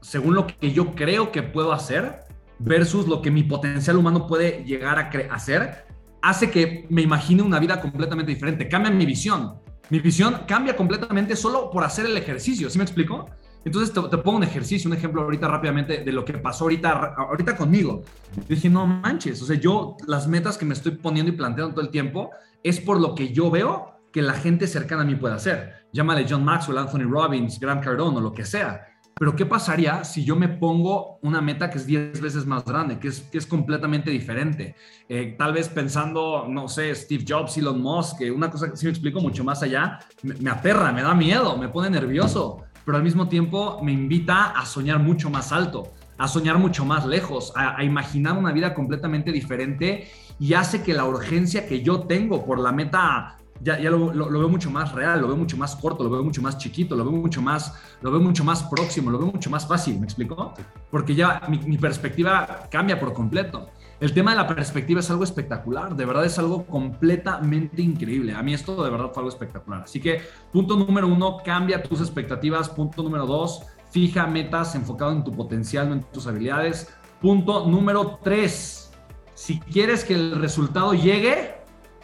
[0.02, 2.26] según lo que yo creo que puedo hacer
[2.60, 5.86] versus lo que mi potencial humano puede llegar a hacer,
[6.22, 8.68] hace que me imagine una vida completamente diferente.
[8.68, 9.56] Cambia mi visión.
[9.90, 12.70] Mi visión cambia completamente solo por hacer el ejercicio.
[12.70, 13.26] ¿Sí me explico?
[13.64, 17.56] Entonces te, pongo un ejercicio, un ejemplo ahorita rápidamente de lo que pasó ahorita, ahorita
[17.56, 18.02] conmigo.
[18.36, 21.76] Yo dije, no manches, o sea, yo las metas que me estoy poniendo y planteando
[21.76, 22.32] todo el tiempo
[22.64, 25.86] es por lo que yo veo que la gente cercana a mí puede hacer.
[25.94, 28.88] Llámale John Maxwell, Anthony Robbins, Grant Cardone o lo que sea.
[29.22, 32.98] Pero ¿qué pasaría si yo me pongo una meta que es 10 veces más grande,
[32.98, 34.76] que es, que es completamente diferente?
[35.08, 38.86] Eh, tal vez pensando, no sé, Steve Jobs, Elon Musk, que una cosa que sí
[38.86, 42.98] me explico mucho más allá, me, me aterra, me da miedo, me pone nervioso, pero
[42.98, 47.54] al mismo tiempo me invita a soñar mucho más alto, a soñar mucho más lejos,
[47.56, 52.46] a, a imaginar una vida completamente diferente y hace que la urgencia que yo tengo
[52.46, 55.76] por la meta ya, ya lo, lo, veo mucho más real, lo veo mucho más
[55.76, 59.12] corto, lo veo mucho más chiquito, lo veo mucho más, lo veo mucho más próximo,
[59.12, 60.54] lo veo mucho más fácil, ¿me explico?
[60.90, 63.70] Porque ya mi, mi perspectiva cambia por completo.
[64.02, 68.34] El tema de la perspectiva es algo espectacular, de verdad es algo completamente increíble.
[68.34, 69.84] A mí esto de verdad fue algo espectacular.
[69.84, 72.68] Así que punto número uno, cambia tus expectativas.
[72.68, 73.62] Punto número dos,
[73.92, 76.92] fija metas enfocado en tu potencial, no en tus habilidades.
[77.22, 78.92] Punto número tres,
[79.36, 81.58] si quieres que el resultado llegue,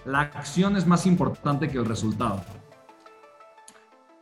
[0.05, 2.43] la acción es más importante que el resultado.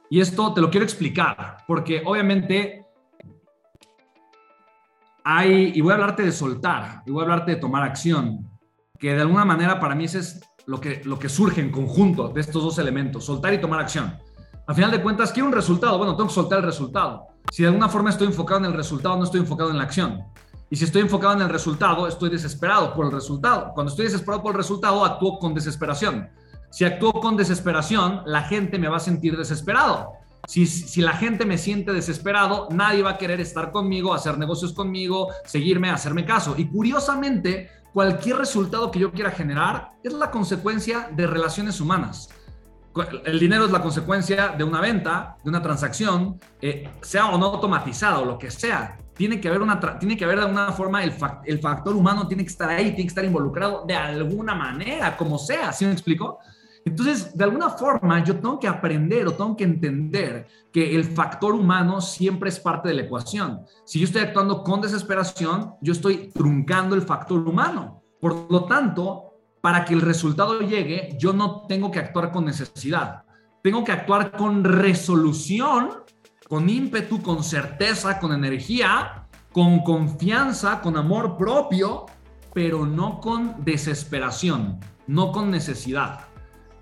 [0.10, 2.85] Y esto te lo quiero explicar, porque obviamente
[5.28, 8.48] hay, y voy a hablarte de soltar, y voy a hablarte de tomar acción,
[9.00, 12.42] que de alguna manera para mí es lo que, lo que surge en conjunto de
[12.42, 14.18] estos dos elementos, soltar y tomar acción.
[14.68, 17.26] Al final de cuentas, quiero un resultado, bueno, tengo que soltar el resultado.
[17.52, 20.24] Si de alguna forma estoy enfocado en el resultado, no estoy enfocado en la acción.
[20.70, 23.72] Y si estoy enfocado en el resultado, estoy desesperado por el resultado.
[23.74, 26.30] Cuando estoy desesperado por el resultado, actúo con desesperación.
[26.70, 30.14] Si actúo con desesperación, la gente me va a sentir desesperado.
[30.48, 35.30] Si, la gente me siente desesperado, nadie va a querer estar conmigo, hacer negocios conmigo,
[35.46, 36.56] seguirme, hacerme caso.
[36.58, 42.30] Y curiosamente, cualquier resultado que yo quiera generar es la consecuencia de relaciones humanas.
[43.26, 47.48] El dinero es la consecuencia de una venta, de una transacción, eh, sea o no
[47.48, 51.14] automatizado, lo que sea tiene que haber una tiene que haber de alguna forma el,
[51.46, 55.38] el, factor humano tiene que estar ahí, tiene que estar involucrado de alguna manera, como
[55.38, 56.40] sea, ¿sí me explico?
[56.86, 61.54] Entonces, de alguna forma, yo tengo que aprender o tengo que entender que el factor
[61.54, 63.62] humano siempre es parte de la ecuación.
[63.86, 68.04] Si yo estoy actuando con desesperación, yo estoy truncando el factor humano.
[68.22, 73.24] Por lo tanto, para que el resultado llegue, yo no tengo que actuar con necesidad.
[73.64, 75.90] Tengo que actuar con resolución
[76.48, 82.06] con ímpetu, con certeza, con energía, con confianza, con amor propio,
[82.54, 86.35] pero no con desesperación, no con necesidad.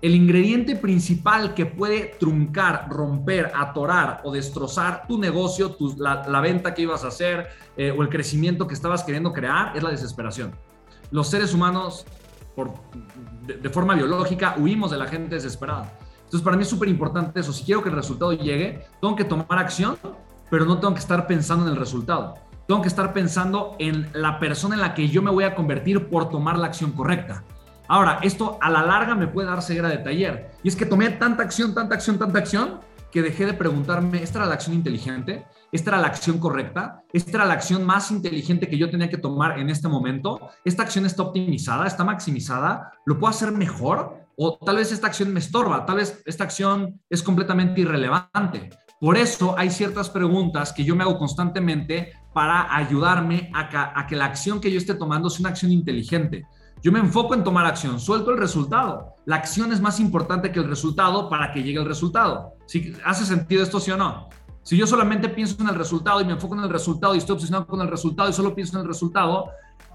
[0.04, 6.82] El ingrediente principal que puede truncar, romper, atorar o destrozar tu negocio, la, venta que
[6.82, 10.52] ibas a hacer eh, o el crecimiento que estabas queriendo crear es la desesperación.
[11.10, 12.04] Los seres humanos,
[12.54, 12.74] por,
[13.46, 15.90] de forma biológica, huimos de la gente desesperada.
[16.18, 17.54] Entonces, para mí es súper importante eso.
[17.54, 19.96] Si quiero que el resultado llegue, tengo que tomar acción,
[20.50, 22.34] pero no tengo que estar pensando en el resultado.
[22.68, 26.10] Tengo que estar pensando en la persona en la que yo me voy a convertir
[26.10, 27.42] por tomar la acción correcta.
[27.88, 30.50] Ahora, esto a la larga me puede dar ceguera de taller.
[30.62, 34.40] Y es que tomé tanta acción, tanta acción, tanta acción, que dejé de preguntarme, ¿esta
[34.40, 35.44] era la acción inteligente?
[35.70, 37.02] ¿Esta era la acción correcta?
[37.12, 40.50] ¿Esta era la acción más inteligente que yo tenía que tomar en este momento?
[40.64, 41.86] ¿Esta acción está optimizada?
[41.86, 42.92] ¿Está maximizada?
[43.06, 44.24] ¿Lo puedo hacer mejor?
[44.36, 48.70] o tal vez esta acción me estorba, tal vez esta acción es completamente irrelevante.
[49.00, 54.24] Por eso hay ciertas preguntas que yo me hago constantemente para ayudarme a que, la
[54.24, 56.44] acción que yo esté tomando sea una acción inteligente.
[56.84, 59.14] Yo me enfoco en tomar acción, suelto el resultado.
[59.24, 62.52] La acción es más importante que el resultado para que llegue el resultado.
[63.06, 64.28] ¿Hace sentido esto, sí o no?
[64.62, 67.36] Si yo solamente pienso en el resultado y me enfoco en el resultado y estoy
[67.36, 69.46] obsesionado con el resultado y solo pienso en el resultado,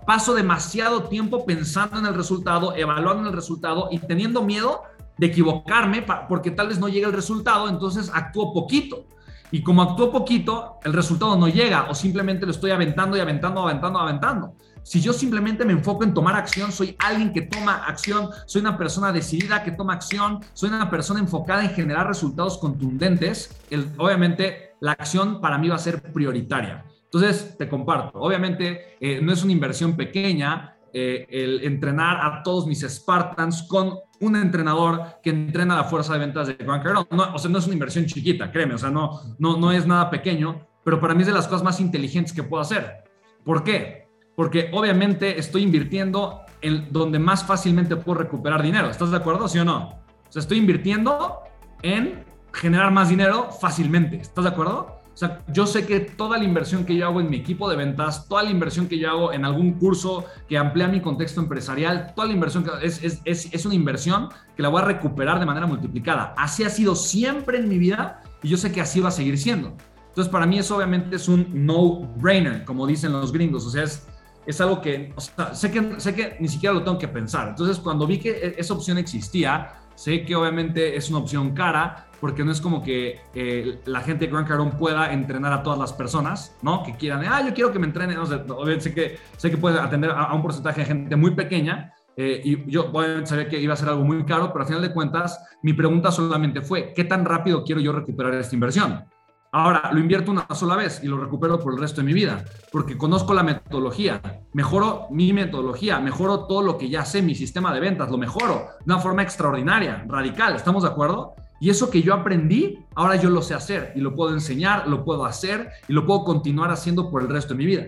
[0.07, 4.81] paso demasiado tiempo pensando en el resultado, evaluando el resultado y teniendo miedo
[5.19, 9.05] de equivocarme porque tal vez no llegue el resultado, entonces actúo poquito.
[9.51, 13.61] Y como actúo poquito, el resultado no llega o simplemente lo estoy aventando y aventando,
[13.61, 14.55] aventando, aventando.
[14.89, 18.75] Si yo simplemente me enfoco en tomar acción, soy alguien que toma acción, soy una
[18.75, 23.55] persona decidida que toma acción, soy una persona enfocada en generar resultados contundentes,
[23.99, 26.85] obviamente la acción para mí va a ser prioritaria.
[27.03, 32.65] Entonces, te comparto, obviamente eh, no es una inversión pequeña, eh, el entrenar a todos
[32.65, 37.07] mis Spartans con un entrenador que entrena la fuerza de ventas de Grant Cardone.
[37.11, 39.85] No, o sea, no es una inversión chiquita, créeme, o sea, no, no, no es
[39.85, 43.03] nada pequeño, pero para mí es de las cosas más inteligentes que puedo hacer.
[43.43, 43.98] ¿Por qué?
[44.39, 48.89] Porque obviamente estoy invirtiendo en donde más fácilmente puedo recuperar dinero.
[48.89, 49.79] ¿Estás de acuerdo, sí o no?
[49.79, 51.39] O sea, estoy invirtiendo
[51.81, 52.23] en
[52.53, 54.15] generar más dinero fácilmente.
[54.15, 55.01] ¿Estás de acuerdo?
[55.13, 57.75] O sea, yo sé que toda la inversión que yo hago en mi equipo de
[57.75, 62.13] ventas, toda la inversión que yo hago en algún curso que amplía mi contexto empresarial,
[62.15, 65.41] toda la inversión que es, es, es, es una inversión que la voy a recuperar
[65.41, 66.33] de manera multiplicada.
[66.37, 69.37] Así ha sido siempre en mi vida y yo sé que así va a seguir
[69.37, 69.75] siendo.
[70.07, 73.65] Entonces, para mí eso obviamente es un no-brainer, como dicen los gringos.
[73.65, 74.07] O sea, es,
[74.49, 77.49] es algo que, o sea, sé que, sé que ni siquiera lo tengo que pensar.
[77.49, 82.07] Entonces, cuando vi que e, esa opción existía, sé que obviamente es una opción cara,
[82.19, 85.77] porque no es como que eh, la gente de Gran Cardone pueda entrenar a todas
[85.77, 86.81] las personas, ¿no?
[86.81, 89.57] Que quieran, ah, yo quiero que me entrenen, no sé, obviamente sé que, sé que
[89.57, 93.61] puede atender a, un porcentaje de gente muy pequeña, eh, y yo obviamente sabía que
[93.61, 96.91] iba a ser algo muy caro, pero al final de cuentas, mi pregunta solamente fue,
[96.95, 99.05] ¿qué tan rápido quiero yo recuperar esta inversión?
[99.51, 102.45] Ahora lo invierto una sola vez y lo recupero por el resto de mi vida,
[102.71, 104.21] porque conozco la metodología,
[104.53, 108.67] mejoro mi metodología, mejoro todo lo que ya sé, mi sistema de ventas, lo mejoro
[108.85, 111.33] de una forma extraordinaria, radical, ¿estamos de acuerdo?
[111.59, 115.03] Y eso que yo aprendí, ahora yo lo sé hacer y lo puedo enseñar, lo
[115.03, 117.87] puedo hacer y lo puedo continuar haciendo por el resto de mi vida.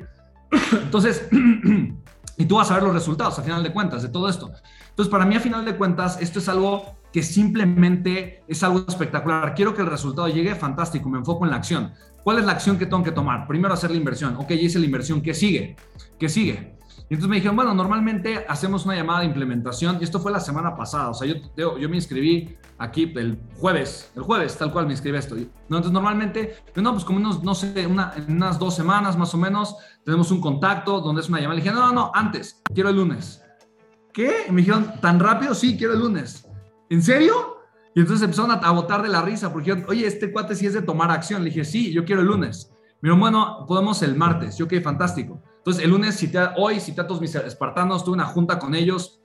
[0.72, 1.30] Entonces,
[2.38, 4.52] y tú vas a ver los resultados a final de cuentas de todo esto.
[4.90, 9.54] Entonces, para mí a final de cuentas, esto es algo que simplemente es algo espectacular.
[9.56, 11.94] Quiero que el resultado llegue fantástico, me enfoco en la acción.
[12.24, 13.48] ¿Cuál es la acción que tengo que tomar?
[13.48, 14.36] Primero hacer la inversión.
[14.38, 15.76] Ok, hice la inversión, ¿qué sigue?
[16.20, 16.78] ¿Qué sigue?
[17.10, 20.40] Y entonces me dijeron, bueno, normalmente hacemos una llamada de implementación y esto fue la
[20.40, 21.10] semana pasada.
[21.10, 25.18] O sea, yo, yo me inscribí aquí el jueves, el jueves, tal cual me inscribí
[25.18, 25.36] esto.
[25.36, 25.42] ¿no?
[25.42, 27.92] Entonces normalmente, no, pues como unos, no sé, en
[28.30, 31.56] unas dos semanas más o menos, tenemos un contacto donde es una llamada.
[31.56, 33.44] Le dije, no, no, no, antes, quiero el lunes.
[34.14, 34.46] ¿Qué?
[34.48, 35.54] Y me dijeron, ¿tan rápido?
[35.54, 36.48] Sí, quiero el lunes.
[36.92, 37.58] ¿En serio?
[37.96, 40.74] Y entonces empezaron a, a botar de la risa porque, oye, este cuate sí es
[40.74, 41.42] de tomar acción.
[41.42, 42.70] Le dije, sí, yo quiero el lunes.
[43.02, 44.58] Dijeron, bueno, podemos el martes.
[44.58, 45.42] Yo, ok, fantástico.
[45.58, 49.22] Entonces, el lunes, cité, hoy cité a todos mis espartanos, tuve una junta con ellos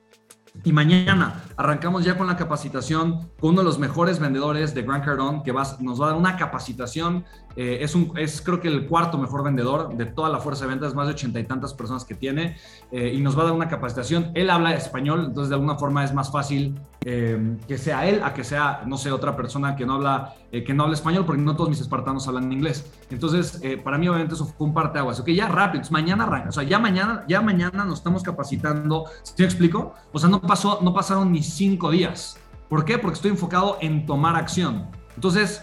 [0.64, 5.04] y mañana arrancamos ya con la capacitación con uno de los mejores vendedores de Grand
[5.04, 7.26] Cardone que nos va a dar una capacitación
[7.56, 10.70] eh, es, un, es creo que el cuarto mejor vendedor de toda la fuerza de
[10.70, 12.56] ventas, más de ochenta y tantas personas que tiene,
[12.90, 14.30] eh, y nos va a dar una capacitación.
[14.34, 18.34] Él habla español, entonces de alguna forma es más fácil eh, que sea él a
[18.34, 21.54] que sea, no sé, otra persona que no habla, que no habla español, porque no
[21.54, 22.90] todos mis espartanos hablan inglés.
[23.10, 25.20] Entonces, para mí obviamente eso fue un parte de aguas.
[25.20, 29.04] Ok, ya rápido, mañana arranca, ya mañana, ya mañana nos estamos capacitando.
[29.22, 29.94] ¿Sí me explico?
[30.12, 32.38] O sea, no, pasó, no pasaron ni cinco días.
[32.68, 32.98] ¿Por qué?
[32.98, 34.88] Porque estoy enfocado en tomar acción.
[35.14, 35.62] Entonces,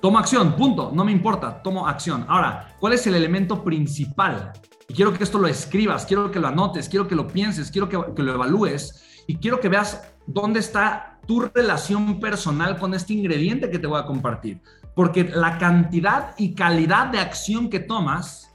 [0.00, 2.24] Tomo acción, punto, no me importa, tomo acción.
[2.28, 4.52] Ahora, ¿cuál es el elemento principal?
[4.86, 7.88] Y quiero que esto lo escribas, quiero que lo anotes, quiero que lo pienses, quiero
[7.88, 13.70] que lo evalúes y quiero que veas dónde está tu relación personal con este ingrediente
[13.70, 14.60] que te voy a compartir.
[14.94, 18.54] Porque la cantidad y calidad de acción que tomas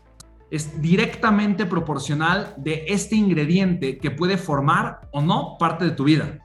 [0.51, 6.39] es directamente proporcional de este ingrediente que puede formar o no parte de tu vida.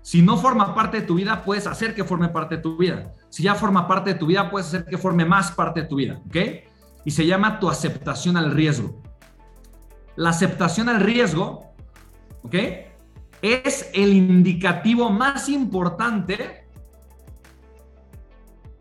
[0.00, 3.14] Si no forma parte de tu vida, puedes hacer que forme parte de tu vida.
[3.30, 5.96] Si ya forma parte de tu vida, puedes hacer que forme más parte de tu
[5.96, 6.36] vida, ¿ok?
[7.04, 9.02] Y se llama tu aceptación al riesgo.
[10.14, 11.72] La aceptación al riesgo,
[12.42, 12.54] ¿ok?
[13.42, 16.66] Es el indicativo más importante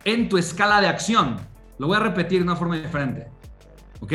[0.04, 1.38] en tu escala de acción.
[1.78, 3.30] Lo voy a repetir de una forma diferente,
[4.00, 4.14] ¿ok?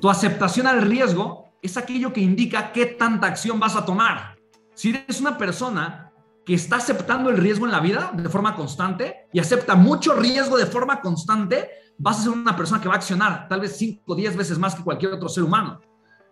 [0.00, 4.36] Tu aceptación al riesgo es aquello que indica qué tanta acción vas a tomar.
[4.74, 6.12] Si eres una persona
[6.44, 10.56] que está aceptando el riesgo en la vida de forma constante y acepta mucho riesgo
[10.56, 14.02] de forma constante, vas a ser una persona que va a accionar tal vez 5
[14.06, 15.80] o 10 veces más que cualquier otro ser humano.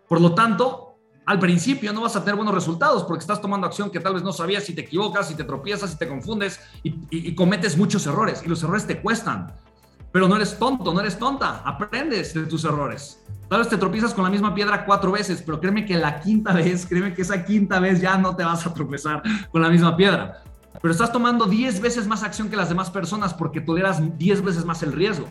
[0.07, 0.88] Por lo tanto,
[1.29, 4.23] al principio no vas a tener buenos resultados porque estás tomando acción que tal vez
[4.23, 8.07] no sabías si te equivocas, si te tropiezas, si te confundes y, y cometes muchos
[8.07, 9.53] errores y los errores te cuestan.
[10.11, 13.23] Pero no eres tonto, no eres tonta, aprendes de tus errores.
[13.47, 16.51] Tal vez te tropiezas con la misma piedra cuatro veces, pero créeme que la quinta
[16.51, 19.95] vez, créeme que esa quinta vez ya no te vas a tropezar con la misma
[19.95, 20.41] piedra.
[20.81, 24.65] Pero estás tomando diez veces más acción que las demás personas porque toleras diez veces
[24.65, 25.29] más el riesgo.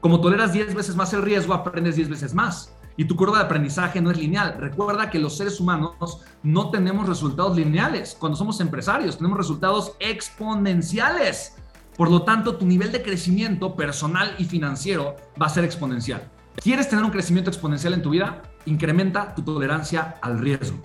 [0.00, 2.72] Como toleras diez veces más el riesgo, aprendes diez veces más.
[2.96, 4.56] Y tu curva de aprendizaje no es lineal.
[4.58, 8.16] Recuerda que los seres humanos no tenemos resultados lineales.
[8.18, 11.56] Cuando somos empresarios, tenemos resultados exponenciales.
[11.96, 16.30] Por lo tanto, tu nivel de crecimiento personal y financiero va a ser exponencial.
[16.56, 18.42] ¿Quieres tener un crecimiento exponencial en tu vida?
[18.66, 20.80] Incrementa tu tolerancia al riesgo.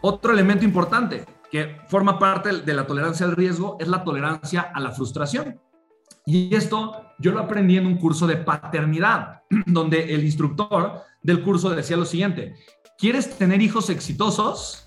[0.00, 4.80] Otro elemento importante que forma parte de la tolerancia al riesgo es la tolerancia a
[4.80, 5.60] la frustración.
[6.24, 11.70] Y esto yo lo aprendí en un curso de paternidad, donde el instructor del curso
[11.70, 12.54] decía lo siguiente,
[12.98, 14.82] ¿Quieres tener hijos exitosos?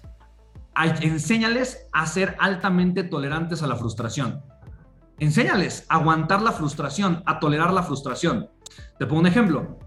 [1.02, 4.42] enséñales a ser altamente tolerantes a la frustración.
[5.20, 8.50] Enséñales a aguantar la frustración, a tolerar la frustración.
[8.98, 9.78] Te pongo un ejemplo.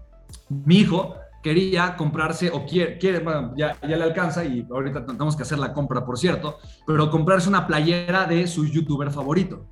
[0.49, 3.25] Mi hijo quería comprarse o quiere, quiere
[3.57, 7.49] ya, ya, le alcanza y ahorita tenemos que hacer la compra, por cierto, pero comprarse
[7.49, 9.65] una playera de su youtuber favorito.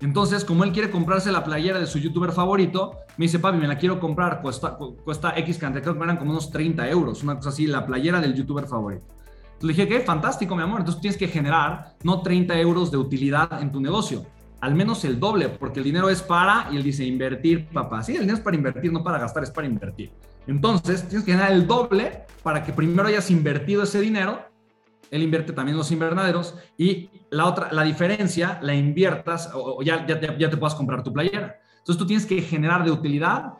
[0.00, 3.68] Entonces, como él quiere comprarse la playera de su youtuber favorito, me dice, papi, me
[3.68, 7.50] la quiero comprar, cuesta, X cantidad, creo que eran como unos 30 euros, una cosa
[7.50, 9.04] así, la playera del youtuber favorito.
[9.08, 12.96] Entonces le dije, qué fantástico, mi amor, entonces tienes que generar no 30 euros de
[12.96, 14.24] utilidad en tu negocio,
[14.62, 18.02] al menos el doble, porque el dinero es para, y él dice, invertir, papá.
[18.02, 20.10] Sí, el dinero es para invertir, no para gastar, es para invertir.
[20.46, 24.50] Entonces, tienes que generar el doble para que primero hayas invertido ese dinero
[25.10, 30.36] él invierte también los invernaderos y la otra, la diferencia la inviertas o, ya, ya,
[30.36, 31.60] ya, te puedas comprar tu playera.
[31.78, 33.54] Entonces tú tienes que generar de utilidad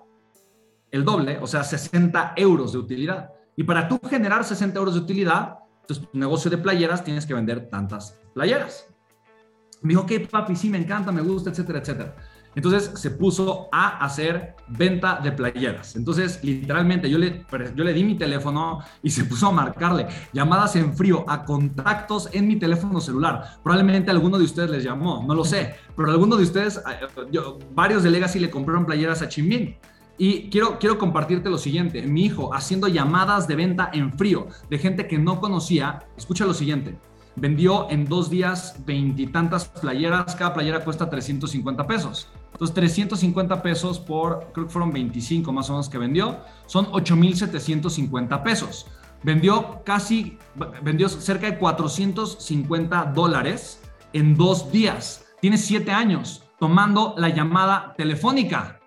[0.90, 3.30] el doble, o sea, 60 euros de utilidad.
[3.56, 7.34] Y para tú generar 60 euros de utilidad, entonces tu negocio de playeras tienes que
[7.34, 8.86] vender tantas playeras.
[9.82, 12.16] Me dijo, ok, papi, sí, me encanta, me gusta, etcétera, etcétera.
[12.55, 15.94] Entonces se puso a hacer venta de playeras.
[15.94, 17.44] Entonces, literalmente, yo le,
[17.74, 22.28] yo le di mi teléfono y se puso a marcarle llamadas en frío a contactos
[22.32, 23.59] en mi teléfono celular.
[23.62, 26.82] Probablemente alguno de ustedes les llamó, no lo sé, pero alguno de ustedes,
[27.30, 29.76] yo, varios de Legacy le compraron playeras a Chimbin.
[30.18, 34.76] Y quiero, quiero compartirte lo siguiente, mi hijo haciendo llamadas de venta en frío de
[34.76, 36.98] gente que no conocía, escucha lo siguiente,
[37.36, 42.28] vendió en dos días veintitantas playeras, cada playera cuesta 350 pesos.
[42.53, 48.42] Entonces, 350 pesos por, creo que fueron 25 más o menos que vendió, son 8,750
[48.42, 48.86] pesos.
[49.22, 50.38] Vendió casi,
[50.82, 53.80] vendió cerca de 450 dólares
[54.12, 55.26] en dos días.
[55.40, 58.80] Tiene siete años tomando la llamada telefónica,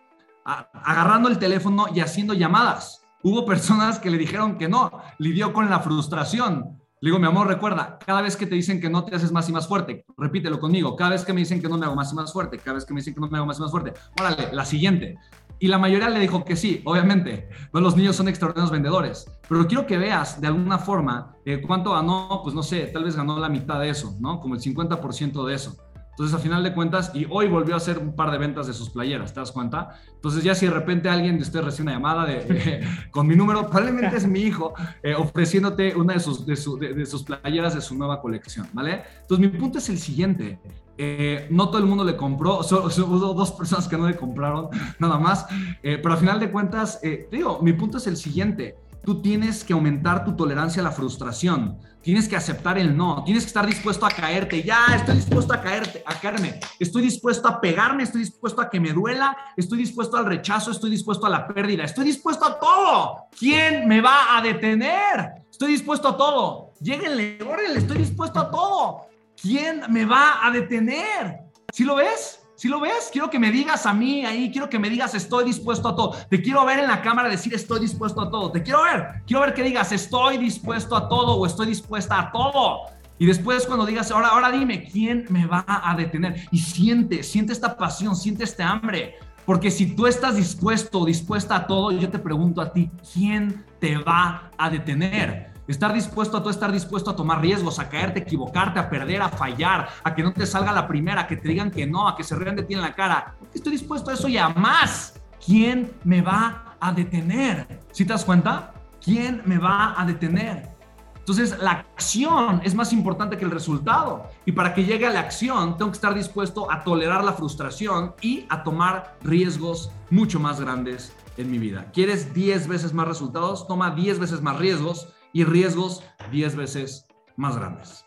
[0.43, 3.03] agarrando el teléfono y haciendo llamadas.
[3.23, 7.47] Hubo personas que le dijeron que no, lidió con la frustración, le digo, mi amor,
[7.47, 10.57] recuerda, cada vez que te dicen que no te haces más y más fuerte, repítelo
[10.57, 10.95] conmigo.
[10.95, 12.85] Cada vez que me dicen que no me hago más y más fuerte, cada vez
[12.85, 15.17] que me dicen que no me hago más y más fuerte, órale, la siguiente.
[15.59, 17.49] Y la mayoría le dijo que sí, obviamente.
[17.73, 19.29] No, los niños son extraordinarios vendedores.
[19.49, 23.17] Pero quiero que veas de alguna forma eh, cuánto ganó, pues no sé, tal vez
[23.17, 24.39] ganó la mitad de eso, ¿no?
[24.39, 25.75] Como el 50% de eso.
[26.13, 28.73] Entonces, a final de cuentas, y hoy volvió a hacer un par de ventas de
[28.73, 29.99] sus playeras, ¿te das cuenta?
[30.13, 33.67] Entonces, ya si de repente alguien de ustedes recibe una llamada de, con mi número,
[33.67, 38.21] probablemente es mi hijo eh, ofreciéndote una de sus, de, sus playeras de su nueva
[38.21, 39.01] colección, ¿vale?
[39.21, 40.59] Entonces, mi punto es el siguiente.
[40.99, 44.69] Eh, no todo el mundo le compró, solo, hubo dos personas que no le compraron,
[44.99, 45.47] nada más.
[45.81, 47.01] Eh, pero a final de cuentas,
[47.31, 51.77] digo, mi punto es el siguiente tú tienes que aumentar tu tolerancia a la frustración.
[52.03, 53.23] Tienes que aceptar el no.
[53.23, 54.61] Tienes que estar dispuesto a caerte.
[54.61, 56.59] Ya, estoy dispuesto a caerte, a caerme.
[56.77, 58.03] Estoy dispuesto a pegarme.
[58.03, 59.35] Estoy dispuesto a que me duela.
[59.55, 60.71] Estoy dispuesto al rechazo.
[60.71, 61.85] Estoy dispuesto a la pérdida.
[61.85, 63.27] Estoy dispuesto a todo.
[63.39, 65.45] ¿Quién me va a detener?
[65.49, 66.73] Estoy dispuesto a todo.
[66.81, 69.05] Lléguenle, órale, estoy dispuesto a todo.
[69.41, 71.39] ¿Quién me va a detener?
[71.71, 72.42] ¿Sí lo ves?
[72.55, 75.43] Si lo ves, quiero que me digas a mí ahí, quiero que me digas estoy
[75.45, 76.15] dispuesto a todo.
[76.29, 78.51] Te quiero ver en la cámara decir estoy dispuesto a todo.
[78.51, 82.31] Te quiero ver, quiero ver que digas estoy dispuesto a todo o estoy dispuesta a
[82.31, 82.81] todo.
[83.17, 86.47] Y después cuando digas, ahora, ahora dime, ¿quién me va a detener?
[86.51, 89.15] Y siente, siente esta pasión, siente este hambre.
[89.45, 93.65] Porque si tú estás dispuesto o dispuesta a todo, yo te pregunto a ti, ¿quién
[93.79, 95.52] te va a detener?
[95.67, 99.29] Estar dispuesto a todo, estar dispuesto a tomar riesgos, a caerte, equivocarte, a perder, a
[99.29, 102.17] fallar, a que no te salga la primera, a que te digan que no, a
[102.17, 103.35] que se rían de ti en la cara.
[103.53, 105.19] Estoy dispuesto a eso y a más.
[105.45, 107.81] ¿Quién me va a detener?
[107.91, 108.73] ¿Sí te das cuenta?
[109.01, 110.73] ¿Quién me va a detener?
[111.17, 114.29] Entonces, la acción es más importante que el resultado.
[114.45, 118.13] Y para que llegue a la acción, tengo que estar dispuesto a tolerar la frustración
[118.19, 121.85] y a tomar riesgos mucho más grandes en mi vida.
[121.93, 123.65] ¿Quieres 10 veces más resultados?
[123.67, 127.05] Toma 10 veces más riesgos y riesgos 10 veces
[127.35, 128.05] más grandes.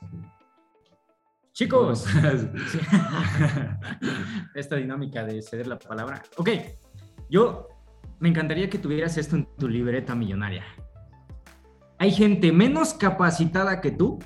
[1.52, 2.06] Chicos,
[4.54, 6.22] esta dinámica de ceder la palabra.
[6.36, 6.50] Ok,
[7.28, 7.68] yo
[8.20, 10.64] me encantaría que tuvieras esto en tu libreta millonaria.
[11.98, 14.18] Hay gente menos capacitada que tú,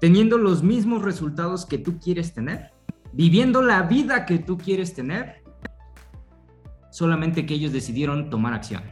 [0.00, 2.72] teniendo los mismos resultados que tú quieres tener,
[3.12, 5.42] viviendo la vida que tú quieres tener,
[6.90, 8.82] solamente que ellos decidieron tomar acción.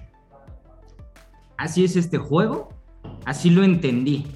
[1.56, 2.68] Así es este juego
[3.24, 4.26] Así lo entendí.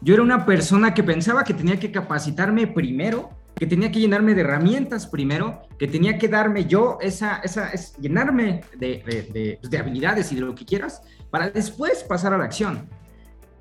[0.00, 4.34] Yo era una persona que pensaba que tenía que capacitarme primero, que tenía que llenarme
[4.34, 9.02] de herramientas primero, que tenía que darme yo esa, esa es, llenarme de,
[9.32, 12.88] de, pues, de, habilidades y de lo que quieras, para después pasar a la acción.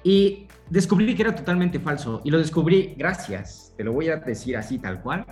[0.03, 2.21] Y descubrí que era totalmente falso.
[2.25, 5.25] Y lo descubrí gracias, te lo voy a decir así tal cual,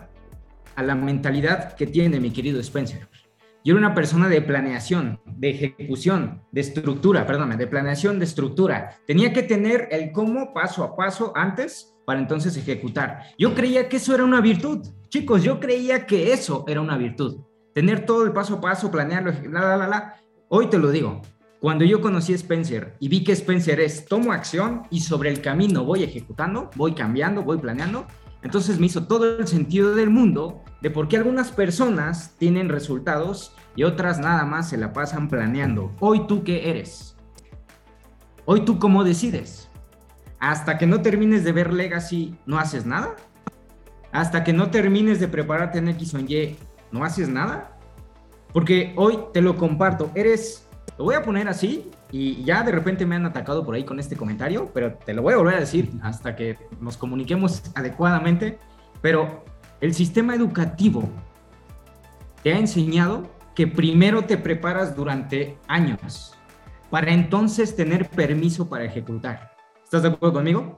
[0.75, 3.07] a la mentalidad que tiene mi querido Spencer.
[3.65, 8.97] Yo era una persona de planeación, de ejecución, de estructura, perdóname, de planeación, de estructura.
[9.07, 13.21] Tenía que tener el cómo paso a paso antes para entonces ejecutar.
[13.37, 14.85] Yo creía que eso era una virtud.
[15.07, 17.39] Chicos, yo creía que eso era una virtud.
[17.73, 20.15] Tener todo el paso a paso, planearlo, la, la, la, la.
[20.49, 21.21] Hoy te lo digo.
[21.61, 25.39] Cuando yo conocí a Spencer y vi que Spencer es tomo acción y sobre el
[25.39, 28.05] camino voy ejecutando, voy cambiando, voy planeando,
[28.43, 33.55] entonces me hizo todo el sentido del mundo de por qué algunas personas tienen resultados
[33.75, 35.91] y otras nada más se la pasan planeando.
[35.99, 37.15] Hoy tú qué eres?
[38.45, 39.69] Hoy tú cómo decides?
[40.39, 43.15] Hasta que no termines de ver Legacy, ¿no haces nada?
[44.11, 46.57] Hasta que no termines de prepararte en X o en Y,
[46.91, 47.77] ¿no haces nada?
[48.51, 50.67] Porque hoy te lo comparto, eres,
[50.97, 53.99] lo voy a poner así, y ya de repente me han atacado por ahí con
[53.99, 58.59] este comentario, pero te lo voy a volver a decir hasta que nos comuniquemos adecuadamente.
[59.01, 59.43] Pero
[59.81, 61.09] el sistema educativo
[62.43, 66.35] te ha enseñado que primero te preparas durante años
[66.91, 69.51] para entonces tener permiso para ejecutar.
[69.83, 70.77] ¿Estás de acuerdo conmigo?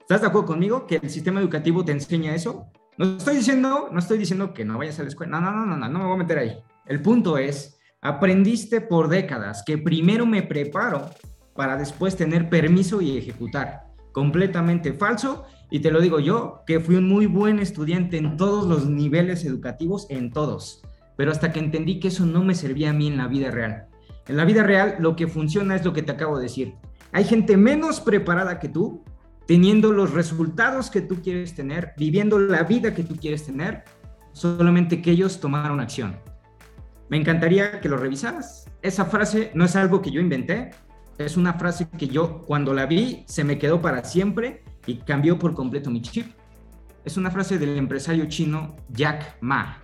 [0.00, 2.66] ¿Estás de acuerdo conmigo que el sistema educativo te enseña eso?
[2.98, 5.40] No estoy diciendo, no estoy diciendo que no vayas a la escuela.
[5.40, 6.62] No, no, no, no, no me voy a meter ahí.
[6.84, 7.73] El punto es
[8.04, 11.08] Aprendiste por décadas que primero me preparo
[11.54, 13.84] para después tener permiso y ejecutar.
[14.12, 15.46] Completamente falso.
[15.70, 19.46] Y te lo digo yo, que fui un muy buen estudiante en todos los niveles
[19.46, 20.82] educativos, en todos.
[21.16, 23.86] Pero hasta que entendí que eso no me servía a mí en la vida real.
[24.28, 26.74] En la vida real lo que funciona es lo que te acabo de decir.
[27.10, 29.02] Hay gente menos preparada que tú,
[29.46, 33.84] teniendo los resultados que tú quieres tener, viviendo la vida que tú quieres tener,
[34.34, 36.16] solamente que ellos tomaron acción.
[37.08, 38.70] Me encantaría que lo revisaras.
[38.82, 40.70] Esa frase no es algo que yo inventé,
[41.18, 45.38] es una frase que yo cuando la vi se me quedó para siempre y cambió
[45.38, 46.32] por completo mi chip.
[47.04, 49.82] Es una frase del empresario chino Jack Ma,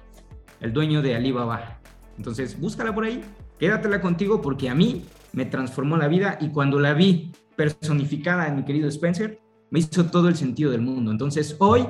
[0.61, 1.79] el dueño de Alibaba.
[2.17, 3.23] Entonces, búscala por ahí,
[3.59, 8.57] quédatela contigo porque a mí me transformó la vida y cuando la vi personificada en
[8.57, 9.41] mi querido Spencer,
[9.71, 11.13] me hizo todo el sentido del mundo.
[11.13, 11.87] Entonces, hoy,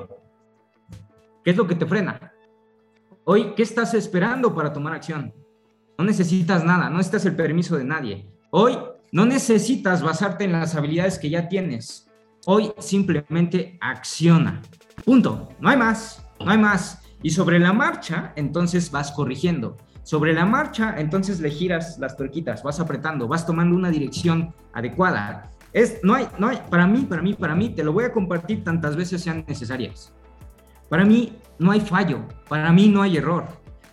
[1.45, 2.33] ¿qué es lo que te frena?
[3.33, 5.33] Hoy, ¿qué estás esperando para tomar acción?
[5.97, 8.29] No necesitas nada, no necesitas el permiso de nadie.
[8.51, 8.77] Hoy
[9.13, 12.11] no necesitas basarte en las habilidades que ya tienes.
[12.45, 14.61] Hoy simplemente acciona.
[15.05, 15.49] Punto.
[15.61, 17.03] No hay más, no hay más.
[17.23, 19.77] Y sobre la marcha, entonces vas corrigiendo.
[20.03, 25.53] Sobre la marcha, entonces le giras las tuerquitas, vas apretando, vas tomando una dirección adecuada.
[25.73, 28.13] Es, no hay, no hay, para mí, para mí, para mí, te lo voy a
[28.13, 30.13] compartir tantas veces sean necesarias.
[30.91, 32.19] Para mí no hay fallo,
[32.49, 33.47] para mí no hay error.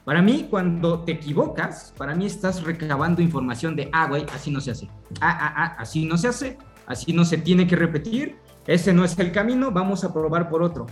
[0.03, 4.59] Para mí, cuando te equivocas, para mí estás recabando información de, ah, güey, así no
[4.59, 4.89] se hace.
[5.21, 9.05] Ah, ah, ah, así no se hace, así no se tiene que repetir, ese no
[9.05, 10.87] es el camino, vamos a probar por otro.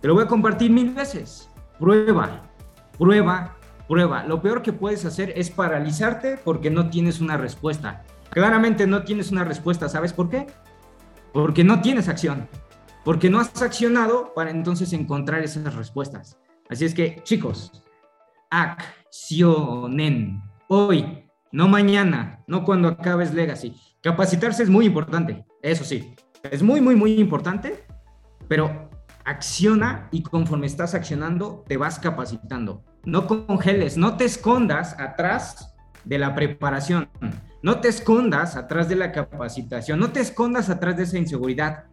[0.00, 1.50] Te lo voy a compartir mil veces.
[1.78, 2.40] Prueba,
[2.98, 4.24] prueba, prueba.
[4.24, 8.04] Lo peor que puedes hacer es paralizarte porque no tienes una respuesta.
[8.30, 10.46] Claramente no tienes una respuesta, ¿sabes por qué?
[11.34, 12.48] Porque no tienes acción
[13.04, 16.38] porque no has accionado para entonces encontrar esas respuestas.
[16.68, 17.82] Así es que, chicos,
[18.50, 23.74] accionen hoy, no mañana, no cuando acabes Legacy.
[24.02, 27.84] Capacitarse es muy importante, eso sí, es muy, muy, muy importante,
[28.48, 28.88] pero
[29.24, 32.82] acciona y conforme estás accionando, te vas capacitando.
[33.04, 35.74] No congeles, no te escondas atrás
[36.04, 37.10] de la preparación,
[37.62, 41.84] no te escondas atrás de la capacitación, no te escondas atrás de esa inseguridad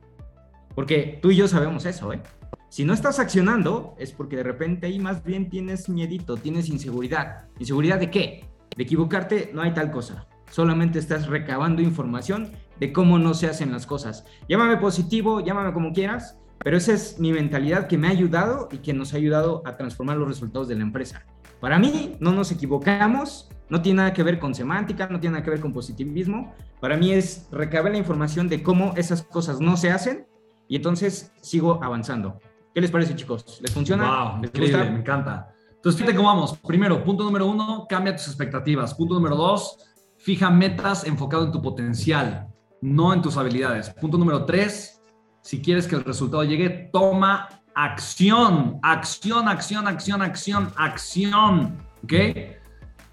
[0.78, 2.22] porque tú y yo sabemos eso, ¿eh?
[2.70, 7.48] Si no estás accionando, es porque de repente ahí más bien tienes miedito, tienes inseguridad.
[7.58, 8.46] ¿Inseguridad de qué?
[8.76, 10.28] De equivocarte, no hay tal cosa.
[10.52, 14.24] Solamente estás recabando información de cómo no se hacen las cosas.
[14.48, 18.78] Llámame positivo, llámame como quieras, pero esa es mi mentalidad que me ha ayudado y
[18.78, 21.26] que nos ha ayudado a transformar los resultados de la empresa.
[21.60, 25.44] Para mí, no nos equivocamos, no tiene nada que ver con semántica, no tiene nada
[25.44, 26.54] que ver con positivismo.
[26.80, 30.28] Para mí es recabar la información de cómo esas cosas no se hacen
[30.68, 32.40] y entonces sigo avanzando.
[32.74, 33.60] ¿Qué les parece, chicos?
[33.62, 34.34] ¿Les funciona?
[34.34, 35.54] Wow, increíble, me encanta.
[35.76, 36.58] Entonces, fíjate cómo vamos.
[36.58, 38.94] Primero, punto número uno, cambia tus expectativas.
[38.94, 39.78] Punto número dos,
[40.18, 42.48] fija metas enfocado en tu potencial,
[42.82, 43.90] no en tus habilidades.
[43.92, 45.02] Punto número tres,
[45.42, 51.78] si quieres que el resultado llegue, toma acción, acción, acción, acción, acción, acción.
[52.04, 52.14] ¿Ok?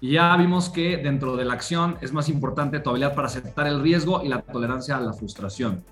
[0.01, 3.81] Ya vimos que dentro de la acción es más importante tu habilidad para aceptar el
[3.81, 5.83] riesgo y la tolerancia a la frustración.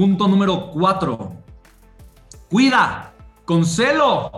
[0.00, 1.42] Punto número cuatro.
[2.48, 3.12] Cuida
[3.44, 4.32] con celo,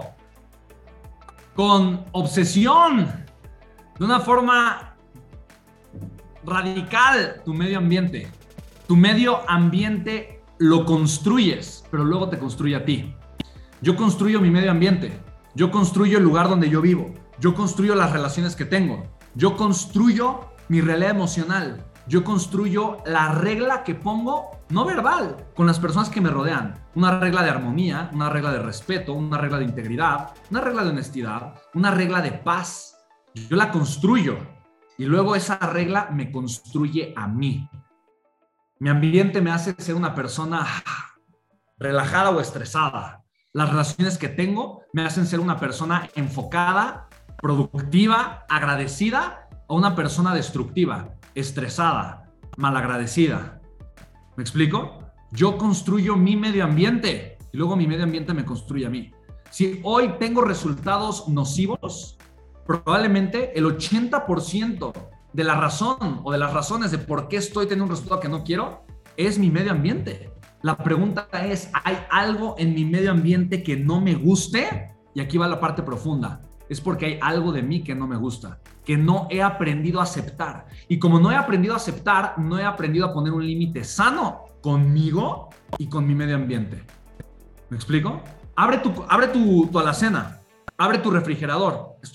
[1.54, 3.06] con obsesión,
[3.96, 4.96] de una forma
[6.44, 8.28] radical tu medio ambiente.
[8.88, 13.14] Tu medio ambiente lo construyes, pero luego te construye a ti.
[13.82, 15.16] Yo construyo mi medio ambiente,
[15.54, 19.04] yo construyo el lugar donde yo vivo, yo construyo las relaciones que tengo,
[19.36, 21.84] Yo construyo mi realidad emocional.
[22.08, 26.74] Yo construyo la regla que pongo, no verbal, con las personas que me rodean.
[26.94, 30.90] Una regla de armonía, una regla de respeto, una regla de integridad, una regla de
[30.90, 32.96] honestidad, una regla de paz.
[33.34, 34.38] Yo la construyo
[34.96, 37.68] y luego esa regla me construye a mí.
[38.78, 40.66] Mi ambiente me hace ser una persona
[41.78, 43.22] relajada o estresada.
[43.52, 50.34] Las relaciones que tengo me hacen ser una persona enfocada, productiva, agradecida o una persona
[50.34, 53.61] destructiva, estresada, malagradecida.
[54.34, 54.98] ¿Me explico?
[55.30, 59.10] Yo construyo mi medio ambiente y luego mi medio ambiente me construye a mí.
[59.50, 62.16] Si hoy tengo resultados nocivos,
[62.64, 64.92] probablemente el 80%
[65.34, 68.30] de la razón o de las razones de por qué estoy teniendo un resultado que
[68.30, 68.84] no quiero
[69.18, 70.30] es mi medio ambiente.
[70.62, 74.94] La pregunta es, ¿hay algo en mi medio ambiente que no me guste?
[75.14, 76.40] Y aquí va la parte profunda.
[76.72, 80.04] Es porque hay algo de mí que no me gusta, que no he aprendido a
[80.04, 80.66] aceptar.
[80.88, 84.46] Y como no he aprendido a aceptar, no he aprendido a poner un límite sano
[84.62, 86.82] conmigo y con mi medio ambiente.
[87.68, 88.22] ¿Me explico?
[88.56, 90.40] Abre tu, abre tu, alacena,
[90.78, 91.96] abre tu refrigerador.
[92.02, 92.10] Es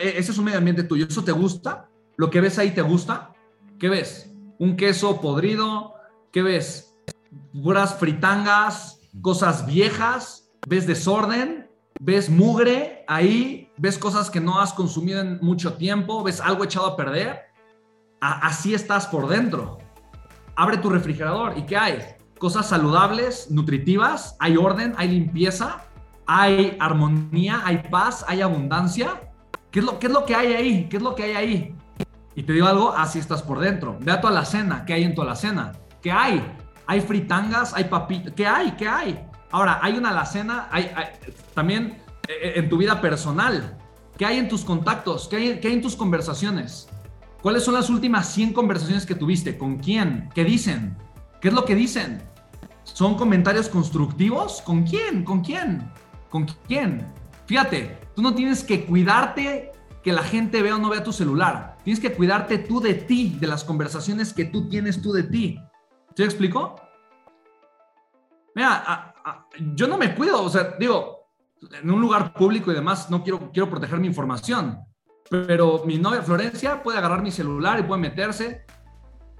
[0.00, 1.04] e, ese es un medio ambiente tuyo.
[1.06, 1.90] ¿Eso te gusta?
[2.16, 3.34] ¿Lo que ves ahí te gusta?
[3.78, 4.34] ¿Qué ves?
[4.58, 5.96] ¿Un queso podrido?
[6.32, 6.96] ¿Qué ves?
[7.62, 15.20] Puras fritangas, cosas viejas, ves desorden, ves mugre ahí, ves cosas que no has consumido
[15.20, 17.46] en mucho tiempo, ves algo echado a perder.
[18.20, 19.78] así estás por dentro.
[20.56, 21.98] Abre tu refrigerador y ¿qué hay?
[22.38, 25.84] Cosas saludables, nutritivas, hay orden, hay limpieza,
[26.26, 29.32] hay armonía, hay paz, hay abundancia.
[29.70, 30.88] ¿Qué es lo, qué es lo que hay ahí?
[30.88, 31.74] ¿Qué es lo que hay ahí?
[32.34, 33.96] Y te digo algo, así estás por dentro.
[34.00, 35.72] Ve a tu alacena, ¿qué hay en tu alacena?
[36.02, 36.44] ¿Qué hay?
[36.86, 38.72] Hay fritangas, hay papitas, ¿qué hay?
[38.72, 39.24] ¿Qué hay?
[39.50, 40.90] Ahora, hay una alacena, hay,
[41.54, 43.78] también en tu vida personal.
[44.16, 45.28] ¿Qué hay en tus contactos?
[45.28, 46.88] ¿Qué hay, ¿Qué hay en tus conversaciones?
[47.42, 49.56] ¿Cuáles son las últimas 100 conversaciones que tuviste?
[49.56, 50.28] ¿Con quién?
[50.34, 50.96] ¿Qué dicen?
[51.40, 52.20] ¿Qué es lo que dicen?
[52.82, 54.60] ¿Son comentarios constructivos?
[54.62, 55.24] ¿Con quién?
[55.24, 55.88] ¿Con quién?
[56.30, 57.06] ¿Con quién?
[57.46, 59.72] Fíjate, tú no tienes que cuidarte
[60.02, 61.76] que la gente vea o no vea tu celular.
[61.84, 65.60] Tienes que cuidarte tú de ti, de las conversaciones que tú tienes tú de ti.
[66.16, 66.74] ¿Se explico?
[68.54, 69.14] Mira,
[69.74, 71.17] yo no me cuido, o sea, digo,
[71.82, 74.78] en un lugar público y demás, no quiero, quiero proteger mi información,
[75.30, 78.64] pero mi novia Florencia puede agarrar mi celular y puede meterse.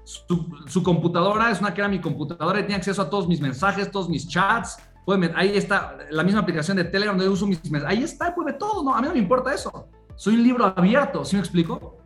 [0.03, 3.91] Su, computadora es una que era mi computadora y tiene acceso a todos mis mensajes,
[3.91, 4.79] todos mis chats.
[5.05, 7.97] Puede, ahí está la misma aplicación de Telegram donde uso mis mensajes.
[7.97, 8.95] Ahí está, puede ver todo, ¿no?
[8.95, 9.87] A mí no me importa eso.
[10.15, 11.97] Soy un libro abierto, ¿sí me explico?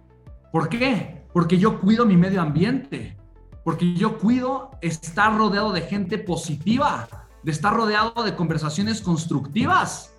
[0.51, 1.25] ¿Por qué?
[1.33, 3.17] Porque yo cuido mi medio ambiente,
[3.63, 7.07] porque yo cuido estar rodeado de gente positiva,
[7.43, 10.15] de estar rodeado de conversaciones constructivas.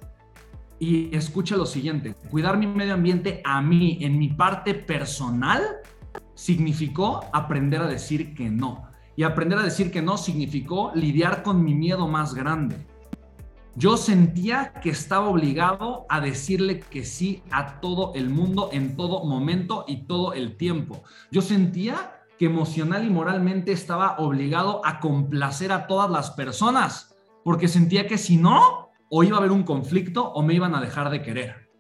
[0.79, 5.63] Y escucha lo siguiente, cuidar mi medio ambiente a mí, en mi parte personal,
[6.35, 8.89] significó aprender a decir que no.
[9.17, 12.85] Y aprender a decir que no significó lidiar con mi miedo más grande
[13.77, 19.25] yo sentía que estaba obligado a decirle que sí a todo el mundo en todo
[19.25, 21.03] momento y todo el tiempo.
[21.33, 27.14] Yo sentía que emocional y moralmente estaba obligado a complacer a todas las personas,
[27.45, 30.81] porque sentía que si no, o iba a haber un conflicto o me iban a
[30.81, 31.71] dejar de querer.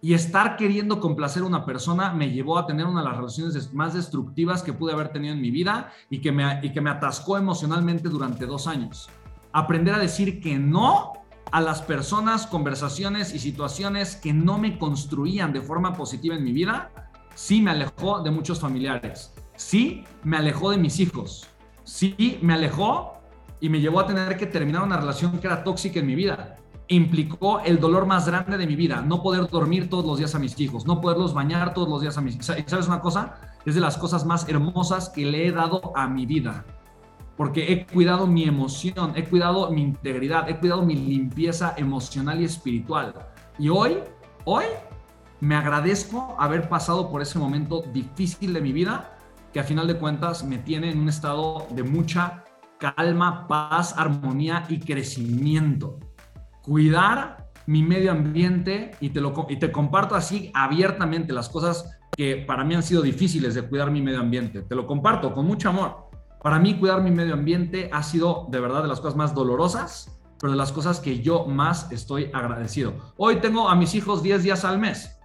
[0.00, 3.72] Y estar queriendo complacer a una persona me llevó a tener una de las relaciones
[3.74, 6.90] más destructivas que pude haber tenido en mi vida y que me, y que me
[6.90, 9.10] atascó emocionalmente durante dos años.
[9.52, 11.12] Aprender a decir que no
[11.52, 16.52] a las personas, conversaciones y situaciones que no me construían de forma positiva en mi
[16.52, 16.90] vida,
[17.34, 21.46] sí me alejó de muchos familiares, sí me alejó de mis hijos,
[21.84, 23.21] sí me alejó
[23.62, 26.56] y me llevó a tener que terminar una relación que era tóxica en mi vida.
[26.88, 30.40] Implicó el dolor más grande de mi vida, no poder dormir todos los días a
[30.40, 32.46] mis hijos, no poderlos bañar todos los días a mis hijos.
[32.66, 33.36] ¿Sabes una cosa?
[33.64, 36.64] Es de las cosas más hermosas que le he dado a mi vida
[37.36, 42.44] porque he cuidado mi emoción, he cuidado mi integridad, he cuidado mi limpieza emocional y
[42.44, 43.14] espiritual.
[43.58, 43.98] Y hoy,
[44.44, 44.64] hoy
[45.40, 49.16] me agradezco haber pasado por ese momento difícil de mi vida,
[49.52, 52.41] que a final de cuentas me tiene en un estado de mucha
[52.82, 56.00] calma, paz, armonía y crecimiento.
[56.62, 62.44] Cuidar mi medio ambiente y te, lo, y te comparto así abiertamente las cosas que
[62.46, 64.62] para mí han sido difíciles de cuidar mi medio ambiente.
[64.62, 66.10] Te lo comparto con mucho amor.
[66.42, 70.18] Para mí cuidar mi medio ambiente ha sido de verdad de las cosas más dolorosas,
[70.40, 72.94] pero de las cosas que yo más estoy agradecido.
[73.16, 75.20] Hoy tengo a mis hijos 10 días al mes.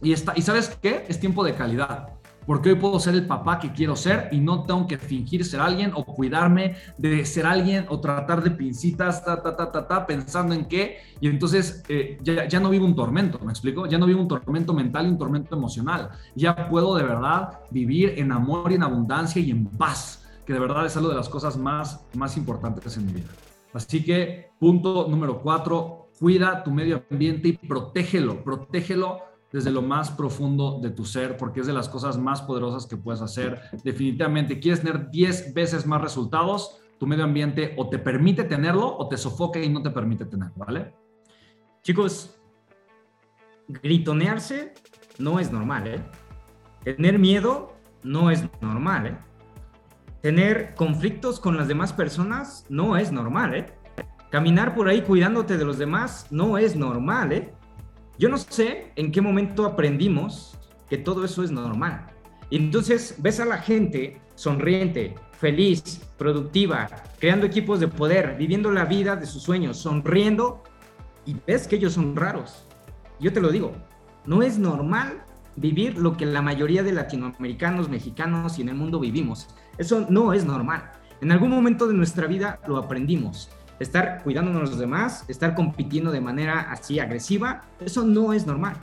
[0.00, 1.04] Y, está, ¿Y sabes qué?
[1.08, 2.13] Es tiempo de calidad.
[2.46, 5.60] Porque hoy puedo ser el papá que quiero ser y no tengo que fingir ser
[5.60, 10.06] alguien o cuidarme de ser alguien o tratar de pincitas, ta, ta, ta, ta, ta
[10.06, 10.98] pensando en qué.
[11.20, 13.86] Y entonces eh, ya, ya, no vivo un tormento, ¿me explico?
[13.86, 16.10] Ya no vivo un tormento mental y un tormento emocional.
[16.34, 20.60] Ya puedo de verdad vivir en amor y en abundancia y en paz, que de
[20.60, 23.30] verdad es algo de las cosas más, más importantes en mi vida.
[23.72, 30.10] Así que punto número cuatro, cuida tu medio ambiente y protégelo, protégelo desde lo más
[30.10, 33.60] profundo de tu ser, porque es de las cosas más poderosas que puedes hacer.
[33.84, 39.06] Definitivamente, quieres tener 10 veces más resultados, tu medio ambiente o te permite tenerlo o
[39.06, 40.92] te sofoca y no te permite tenerlo, ¿vale?
[41.84, 42.36] Chicos,
[43.68, 44.74] gritonearse
[45.20, 46.02] no es normal, ¿eh?
[46.82, 49.16] Tener miedo no es normal, ¿eh?
[50.20, 53.66] Tener conflictos con las demás personas no es normal, ¿eh?
[54.32, 57.54] Caminar por ahí cuidándote de los demás no es normal, ¿eh?
[58.18, 60.56] Yo no sé en qué momento aprendimos
[60.88, 62.06] que todo eso es normal.
[62.48, 66.88] Y entonces ves a la gente sonriente, feliz, productiva,
[67.18, 70.62] creando equipos de poder, viviendo la vida de sus sueños, sonriendo,
[71.26, 72.66] y ves que ellos son raros.
[73.18, 73.72] Yo te lo digo,
[74.26, 75.24] no es normal
[75.56, 79.48] vivir lo que la mayoría de latinoamericanos, mexicanos y en el mundo vivimos.
[79.76, 80.92] Eso no es normal.
[81.20, 83.50] En algún momento de nuestra vida lo aprendimos
[83.80, 88.76] estar cuidándonos los demás, estar compitiendo de manera así agresiva, eso no es normal.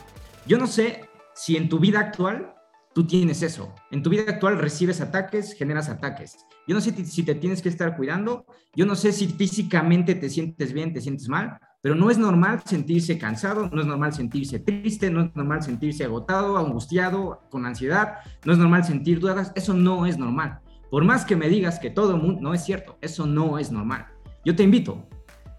[0.45, 2.53] Yo no sé si en tu vida actual
[2.93, 3.73] tú tienes eso.
[3.89, 6.37] En tu vida actual recibes ataques, generas ataques.
[6.67, 10.29] Yo no sé si te tienes que estar cuidando, yo no sé si físicamente te
[10.29, 14.59] sientes bien, te sientes mal, pero no es normal sentirse cansado, no es normal sentirse
[14.59, 19.73] triste, no es normal sentirse agotado, angustiado, con ansiedad, no es normal sentir dudas, eso
[19.73, 20.59] no es normal.
[20.91, 23.71] Por más que me digas que todo el mundo, no es cierto, eso no es
[23.71, 24.07] normal.
[24.43, 25.07] Yo te invito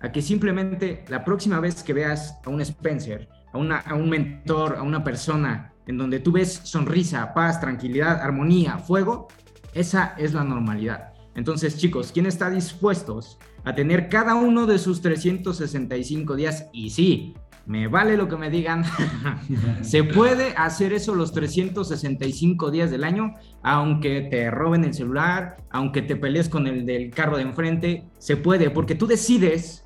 [0.00, 4.74] a que simplemente la próxima vez que veas a un Spencer, a, una, un mentor,
[4.76, 9.28] a una persona en donde tú ves sonrisa, paz, tranquilidad, armonía, fuego,
[9.72, 11.12] esa es la normalidad.
[11.34, 16.66] Entonces, chicos, ¿quién está dispuestos a tener cada uno de sus 365 días?
[16.72, 17.34] Y sí,
[17.66, 18.84] me vale lo que me digan.
[19.82, 26.02] se puede hacer eso los 365 días del año, aunque te roben el celular, aunque
[26.02, 29.84] te pelees con el del carro de enfrente, se puede, porque tú decides,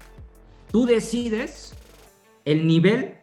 [0.71, 1.75] tú decides
[2.45, 3.15] el nivel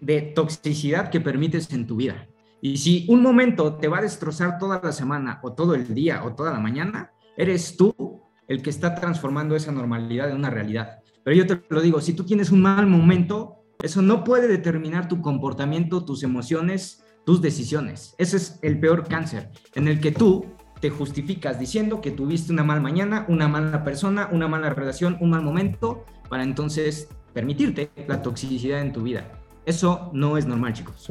[0.00, 2.26] de toxicidad que permites en tu vida.
[2.62, 6.24] Y si un momento te va a destrozar toda la semana o todo el día
[6.24, 10.98] o toda la mañana, eres tú el que está transformando esa normalidad en una realidad.
[11.22, 15.08] Pero yo te lo digo, si tú tienes un mal momento, eso no puede determinar
[15.08, 18.14] tu comportamiento, tus emociones, tus decisiones.
[18.18, 20.46] Ese es el peor cáncer, en el que tú
[20.80, 25.30] te justificas diciendo que tuviste una mala mañana, una mala persona, una mala relación, un
[25.30, 29.30] mal momento, para entonces permitirte la toxicidad en tu vida.
[29.66, 31.10] Eso no es normal, chicos.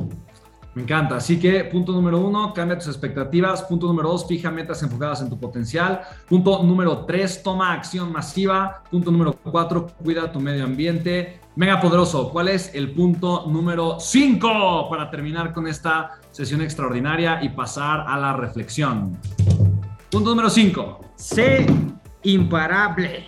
[0.75, 1.15] Me encanta.
[1.15, 3.63] Así que punto número uno, cambia tus expectativas.
[3.63, 6.01] Punto número dos, fija metas enfocadas en tu potencial.
[6.27, 8.83] Punto número tres, toma acción masiva.
[8.89, 11.41] Punto número cuatro, cuida tu medio ambiente.
[11.55, 17.49] Mega poderoso, ¿cuál es el punto número cinco para terminar con esta sesión extraordinaria y
[17.49, 19.17] pasar a la reflexión?
[20.09, 21.01] Punto número cinco.
[21.15, 21.65] Sé
[22.23, 23.27] imparable.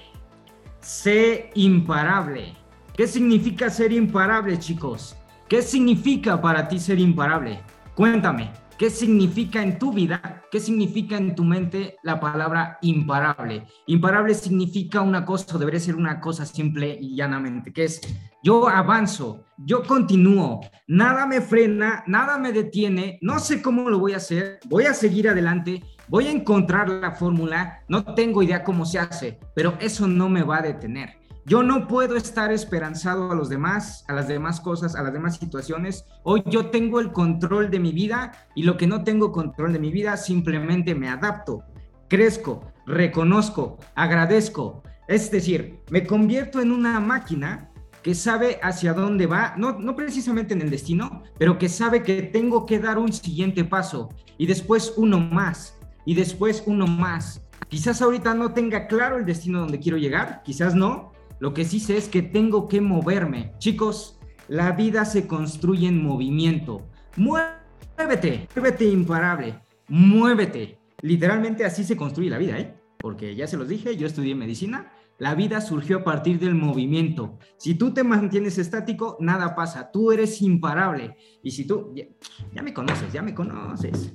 [0.79, 2.55] Sé imparable.
[2.95, 5.15] ¿Qué significa ser imparable, chicos?
[5.51, 7.59] ¿Qué significa para ti ser imparable?
[7.93, 10.43] Cuéntame, ¿qué significa en tu vida?
[10.49, 13.67] ¿Qué significa en tu mente la palabra imparable?
[13.87, 17.99] Imparable significa una cosa, debería ser una cosa simple y llanamente, que es
[18.41, 24.13] yo avanzo, yo continúo, nada me frena, nada me detiene, no sé cómo lo voy
[24.13, 28.85] a hacer, voy a seguir adelante, voy a encontrar la fórmula, no tengo idea cómo
[28.85, 31.20] se hace, pero eso no me va a detener.
[31.45, 35.37] Yo no puedo estar esperanzado a los demás, a las demás cosas, a las demás
[35.37, 36.05] situaciones.
[36.23, 39.79] Hoy yo tengo el control de mi vida y lo que no tengo control de
[39.79, 41.63] mi vida simplemente me adapto,
[42.07, 44.83] crezco, reconozco, agradezco.
[45.07, 47.71] Es decir, me convierto en una máquina
[48.03, 52.21] que sabe hacia dónde va, no, no precisamente en el destino, pero que sabe que
[52.21, 55.75] tengo que dar un siguiente paso y después uno más
[56.05, 57.41] y después uno más.
[57.67, 61.10] Quizás ahorita no tenga claro el destino donde quiero llegar, quizás no,
[61.41, 63.53] lo que sí sé es que tengo que moverme.
[63.57, 66.87] Chicos, la vida se construye en movimiento.
[67.17, 70.77] Muévete, muévete imparable, muévete.
[71.01, 72.79] Literalmente así se construye la vida, ¿eh?
[72.99, 74.93] Porque ya se los dije, yo estudié medicina.
[75.17, 77.39] La vida surgió a partir del movimiento.
[77.57, 79.89] Si tú te mantienes estático, nada pasa.
[79.91, 81.15] Tú eres imparable.
[81.41, 82.05] Y si tú, ya,
[82.53, 84.13] ya me conoces, ya me conoces.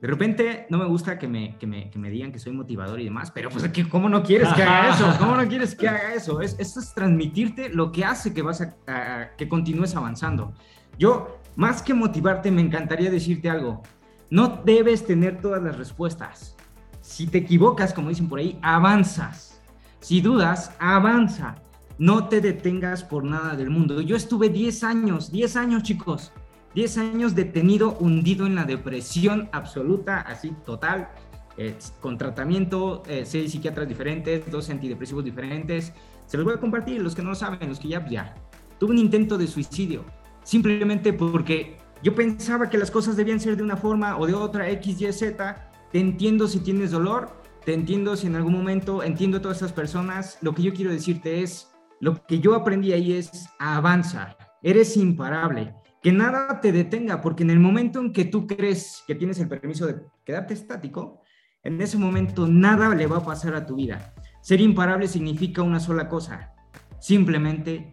[0.00, 3.00] De repente no me gusta que me, que me, que me digan que soy motivador
[3.00, 5.12] y demás, pero pues ¿cómo no quieres que haga eso?
[5.18, 6.40] ¿Cómo no quieres que haga eso?
[6.40, 10.54] Es, esto es transmitirte lo que hace que, vas a, que continúes avanzando.
[10.98, 13.82] Yo, más que motivarte, me encantaría decirte algo.
[14.30, 16.56] No debes tener todas las respuestas.
[17.00, 19.60] Si te equivocas, como dicen por ahí, avanzas.
[19.98, 21.56] Si dudas, avanza.
[21.98, 24.00] No te detengas por nada del mundo.
[24.00, 26.30] Yo estuve 10 años, 10 años chicos,
[26.74, 31.08] 10 años detenido, hundido en la depresión absoluta, así total,
[31.56, 35.92] eh, con tratamiento, eh, seis psiquiatras diferentes, dos antidepresivos diferentes.
[36.26, 38.34] Se los voy a compartir, los que no lo saben, los que ya, ya.
[38.78, 40.04] Tuve un intento de suicidio,
[40.44, 44.70] simplemente porque yo pensaba que las cosas debían ser de una forma o de otra,
[44.70, 45.70] X, Y, Z.
[45.90, 49.72] Te entiendo si tienes dolor, te entiendo si en algún momento entiendo a todas estas
[49.72, 50.38] personas.
[50.42, 55.74] Lo que yo quiero decirte es, lo que yo aprendí ahí es avanza, eres imparable,
[56.08, 59.48] que nada te detenga, porque en el momento en que tú crees que tienes el
[59.48, 61.20] permiso de quedarte estático,
[61.62, 64.14] en ese momento nada le va a pasar a tu vida.
[64.40, 66.54] Ser imparable significa una sola cosa,
[66.98, 67.92] simplemente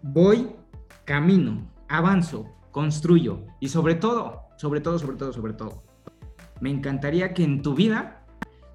[0.00, 0.54] voy,
[1.04, 5.82] camino, avanzo, construyo y sobre todo, sobre todo, sobre todo, sobre todo,
[6.60, 8.24] me encantaría que en tu vida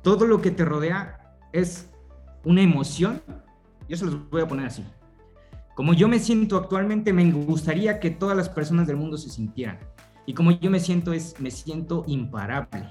[0.02, 1.90] todo lo que te rodea es
[2.44, 3.22] una emoción
[3.88, 4.84] yo se los voy a poner así.
[5.76, 9.78] Como yo me siento actualmente, me gustaría que todas las personas del mundo se sintieran.
[10.26, 12.88] Y como yo me siento es, me siento imparable.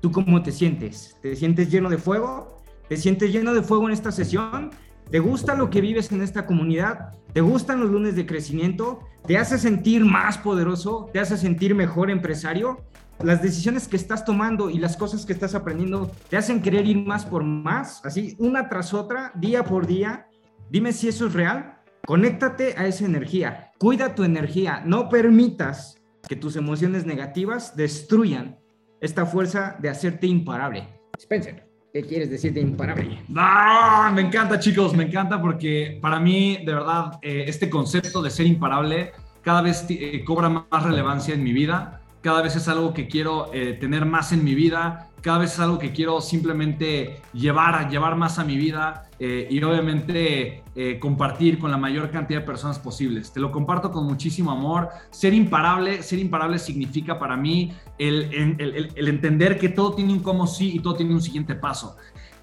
[0.00, 1.16] ¿Tú cómo te sientes?
[1.22, 2.64] ¿Te sientes lleno de fuego?
[2.88, 4.70] ¿Te sientes lleno de fuego en esta sesión?
[5.08, 7.12] ¿Te gusta lo que vives en esta comunidad?
[7.32, 8.98] ¿Te gustan los lunes de crecimiento?
[9.24, 11.08] ¿Te hace sentir más poderoso?
[11.12, 12.80] ¿Te hace sentir mejor empresario?
[13.22, 17.06] Las decisiones que estás tomando y las cosas que estás aprendiendo te hacen querer ir
[17.06, 20.26] más por más, así, una tras otra, día por día.
[20.68, 21.75] Dime si eso es real.
[22.06, 23.72] Conéctate a esa energía.
[23.78, 24.80] Cuida tu energía.
[24.86, 28.58] No permitas que tus emociones negativas destruyan
[29.00, 30.86] esta fuerza de hacerte imparable.
[31.18, 33.18] Spencer, ¿qué quieres decir de imparable?
[33.34, 34.12] ¡Ah!
[34.14, 38.46] Me encanta, chicos, me encanta porque para mí, de verdad, eh, este concepto de ser
[38.46, 39.10] imparable
[39.42, 43.54] cada vez eh, cobra más relevancia en mi vida cada vez es algo que quiero
[43.54, 48.14] eh, tener más en mi vida, cada vez es algo que quiero simplemente llevar, llevar
[48.14, 52.78] más a mi vida eh, y obviamente eh, compartir con la mayor cantidad de personas
[52.78, 53.32] posibles.
[53.32, 54.88] Te lo comparto con muchísimo amor.
[55.10, 58.56] Ser imparable, ser imparable significa para mí el,
[58.94, 61.96] el entender que todo tiene un cómo sí y todo tiene un siguiente paso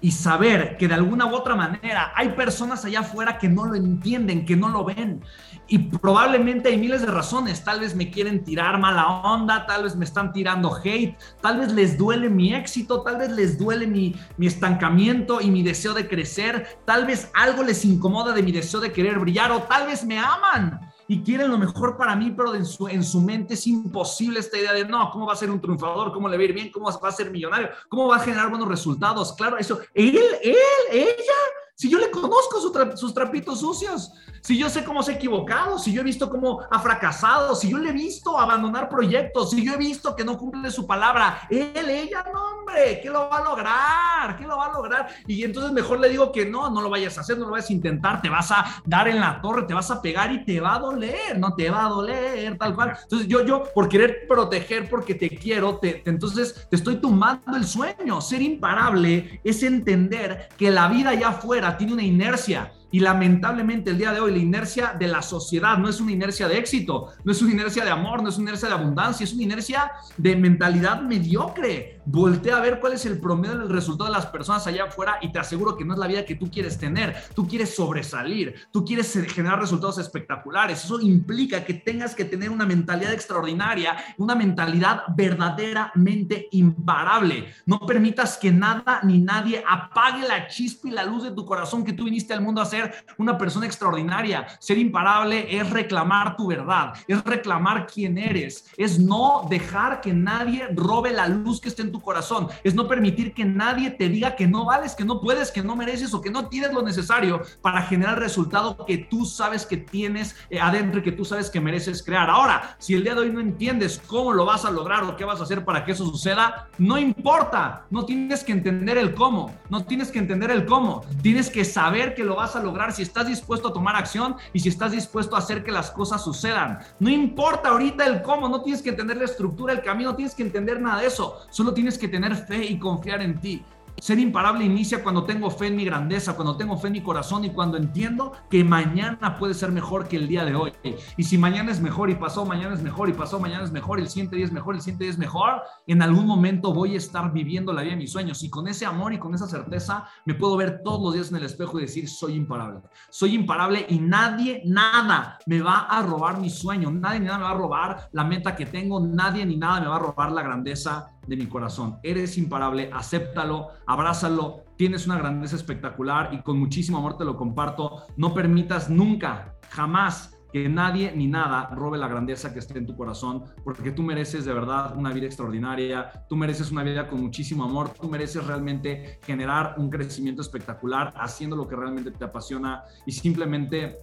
[0.04, 3.74] y saber que de alguna u otra manera hay personas allá afuera que no lo
[3.74, 5.24] entienden, que no lo ven.
[5.66, 7.64] Y probablemente hay miles de razones.
[7.64, 11.72] Tal vez me quieren tirar mala onda, tal vez me están tirando hate, tal vez
[11.72, 16.06] les duele mi éxito, tal vez les duele mi, mi estancamiento y mi deseo de
[16.06, 20.04] crecer, tal vez algo les incomoda de mi deseo de querer brillar o tal vez
[20.04, 23.66] me aman y quieren lo mejor para mí, pero en su, en su mente es
[23.66, 26.12] imposible esta idea de, no, ¿cómo va a ser un triunfador?
[26.12, 26.70] ¿Cómo le va a ir bien?
[26.70, 27.68] ¿Cómo va a ser millonario?
[27.88, 29.32] ¿Cómo va a generar buenos resultados?
[29.34, 30.56] Claro, eso, él, él,
[30.90, 31.38] ella,
[31.74, 32.60] si yo le conozco
[32.96, 34.12] sus trapitos sucios,
[34.44, 37.70] si yo sé cómo se ha equivocado, si yo he visto cómo ha fracasado, si
[37.70, 41.48] yo le he visto abandonar proyectos, si yo he visto que no cumple su palabra,
[41.48, 44.36] él, ella, no, hombre, ¿qué lo va a lograr?
[44.36, 45.08] ¿Qué lo va a lograr?
[45.26, 47.70] Y entonces mejor le digo que no, no lo vayas a hacer, no lo vayas
[47.70, 50.60] a intentar, te vas a dar en la torre, te vas a pegar y te
[50.60, 52.98] va a doler, no te va a doler, tal cual.
[53.02, 57.66] Entonces yo, yo, por querer proteger, porque te quiero, te, entonces te estoy tumbando el
[57.66, 58.20] sueño.
[58.20, 63.98] Ser imparable es entender que la vida allá afuera tiene una inercia y lamentablemente el
[63.98, 67.32] día de hoy la inercia de la sociedad no es una inercia de éxito, no
[67.32, 70.36] es una inercia de amor, no es una inercia de abundancia, es una inercia de
[70.36, 71.93] mentalidad mediocre.
[72.06, 75.32] Voltea a ver cuál es el promedio del resultado de las personas allá afuera y
[75.32, 77.16] te aseguro que no es la vida que tú quieres tener.
[77.34, 80.84] Tú quieres sobresalir, tú quieres generar resultados espectaculares.
[80.84, 87.46] Eso implica que tengas que tener una mentalidad extraordinaria, una mentalidad verdaderamente imparable.
[87.64, 91.84] No permitas que nada ni nadie apague la chispa y la luz de tu corazón
[91.84, 94.46] que tú viniste al mundo a hacer una persona extraordinaria.
[94.60, 100.68] Ser imparable es reclamar tu verdad, es reclamar quién eres, es no dejar que nadie
[100.74, 104.34] robe la luz que está en tu corazón, es no permitir que nadie te diga
[104.34, 107.40] que no vales, que no puedes, que no mereces o que no tienes lo necesario
[107.62, 111.48] para generar el resultado que tú sabes que tienes eh, adentro y que tú sabes
[111.50, 112.28] que mereces crear.
[112.28, 115.24] Ahora, si el día de hoy no entiendes cómo lo vas a lograr o qué
[115.24, 119.54] vas a hacer para que eso suceda, no importa, no tienes que entender el cómo,
[119.70, 123.02] no tienes que entender el cómo, tienes que saber que lo vas a lograr si
[123.02, 126.80] estás dispuesto a tomar acción y si estás dispuesto a hacer que las cosas sucedan.
[126.98, 130.34] No importa ahorita el cómo, no tienes que entender la estructura, el camino, no tienes
[130.34, 131.38] que entender nada de eso.
[131.50, 133.62] Solo tienes que tener fe y confiar en ti.
[134.00, 137.44] Ser imparable inicia cuando tengo fe en mi grandeza, cuando tengo fe en mi corazón
[137.44, 140.72] y cuando entiendo que mañana puede ser mejor que el día de hoy.
[141.16, 144.00] Y si mañana es mejor y pasó, mañana es mejor y pasó, mañana es mejor,
[144.00, 146.98] el siguiente día es mejor, el siguiente día es mejor, en algún momento voy a
[146.98, 148.42] estar viviendo la vida de mis sueños.
[148.42, 151.36] Y con ese amor y con esa certeza me puedo ver todos los días en
[151.36, 152.80] el espejo y decir, soy imparable.
[153.10, 157.44] Soy imparable y nadie, nada me va a robar mi sueño, nadie ni nada me
[157.44, 160.42] va a robar la meta que tengo, nadie ni nada me va a robar la
[160.42, 161.98] grandeza de mi corazón.
[162.02, 168.02] Eres imparable, acéptalo, abrázalo, tienes una grandeza espectacular y con muchísimo amor te lo comparto.
[168.16, 172.96] No permitas nunca, jamás que nadie ni nada robe la grandeza que esté en tu
[172.96, 177.64] corazón, porque tú mereces de verdad una vida extraordinaria, tú mereces una vida con muchísimo
[177.64, 183.10] amor, tú mereces realmente generar un crecimiento espectacular haciendo lo que realmente te apasiona y
[183.10, 183.98] simplemente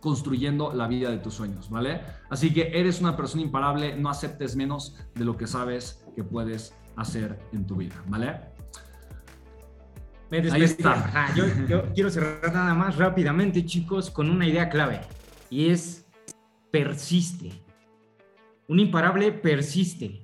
[0.00, 2.00] construyendo la vida de tus sueños, ¿vale?
[2.30, 6.74] Así que eres una persona imparable, no aceptes menos de lo que sabes que puedes
[6.96, 8.40] hacer en tu vida, ¿vale?
[10.52, 11.32] Ahí está.
[11.34, 15.00] yo, yo quiero cerrar nada más rápidamente, chicos, con una idea clave
[15.50, 16.06] y es
[16.70, 17.62] persiste.
[18.68, 20.22] Un imparable persiste.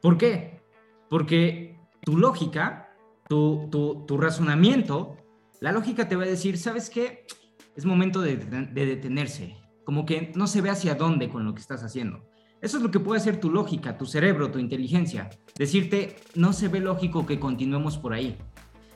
[0.00, 0.62] ¿Por qué?
[1.10, 2.94] Porque tu lógica,
[3.28, 5.16] tu, tu, tu razonamiento,
[5.60, 7.26] la lógica te va a decir, ¿sabes qué?
[7.76, 11.82] Es momento de, detenerse, como que no se ve hacia dónde con lo que estás
[11.82, 12.28] haciendo.
[12.60, 15.30] Eso es lo que puede hacer tu lógica, tu cerebro, tu inteligencia.
[15.58, 18.38] Decirte, no se ve lógico que continuemos por ahí.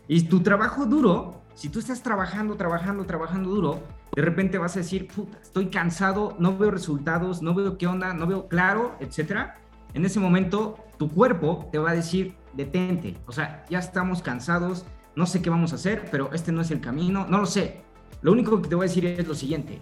[0.07, 3.83] Y tu trabajo duro, si tú estás trabajando, trabajando, trabajando duro,
[4.15, 8.15] de repente vas a decir, puta, estoy cansado, no veo resultados, no veo qué onda,
[8.15, 9.51] no veo claro, etc.
[9.95, 13.17] En ese momento, tu cuerpo te va a decir, detente.
[13.27, 16.71] O sea, ya estamos cansados, no sé qué vamos a hacer, pero este no es
[16.71, 17.86] el camino, no lo sé.
[18.23, 19.81] Lo único que te voy a decir es lo siguiente.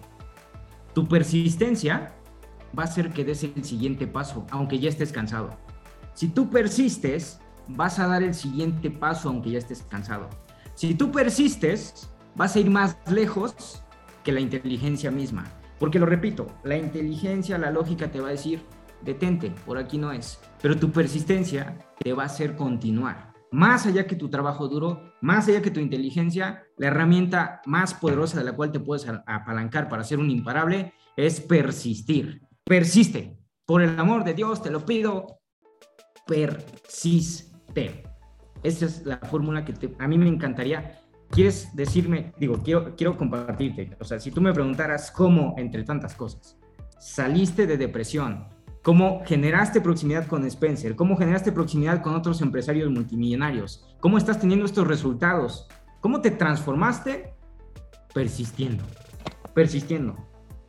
[0.93, 2.13] Tu persistencia
[2.77, 5.49] va a hacer que des el siguiente paso, aunque ya estés cansado.
[6.13, 10.29] Si tú persistes, vas a dar el siguiente paso, aunque ya estés cansado.
[10.75, 13.83] Si tú persistes, vas a ir más lejos
[14.23, 15.45] que la inteligencia misma.
[15.79, 18.61] Porque lo repito, la inteligencia, la lógica te va a decir,
[19.03, 20.39] detente, por aquí no es.
[20.61, 25.47] Pero tu persistencia te va a hacer continuar más allá que tu trabajo duro, más
[25.47, 30.03] allá que tu inteligencia, la herramienta más poderosa de la cual te puedes apalancar para
[30.03, 32.41] ser un imparable es persistir.
[32.65, 33.39] Persiste.
[33.65, 35.39] Por el amor de Dios, te lo pido,
[36.27, 38.03] persiste.
[38.61, 40.99] Esa es la fórmula que a mí me encantaría.
[41.29, 46.13] ¿Quieres decirme, digo, quiero, quiero compartirte, o sea, si tú me preguntaras cómo, entre tantas
[46.13, 46.57] cosas,
[46.99, 48.49] saliste de depresión,
[48.85, 54.63] cómo generaste proximidad con Spencer, cómo generaste proximidad con otros empresarios multimillonarios, cómo estás teniendo
[54.63, 55.67] estos resultados,
[56.01, 57.33] cómo te transformaste
[58.13, 58.83] persistiendo,
[59.55, 60.15] persistiendo,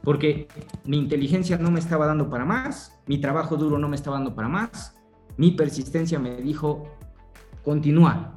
[0.03, 0.49] porque
[0.87, 4.35] mi inteligencia no me estaba dando para más, mi trabajo duro no me estaba dando
[4.35, 4.97] para más,
[5.37, 6.97] mi persistencia me dijo,
[7.63, 8.35] continúa,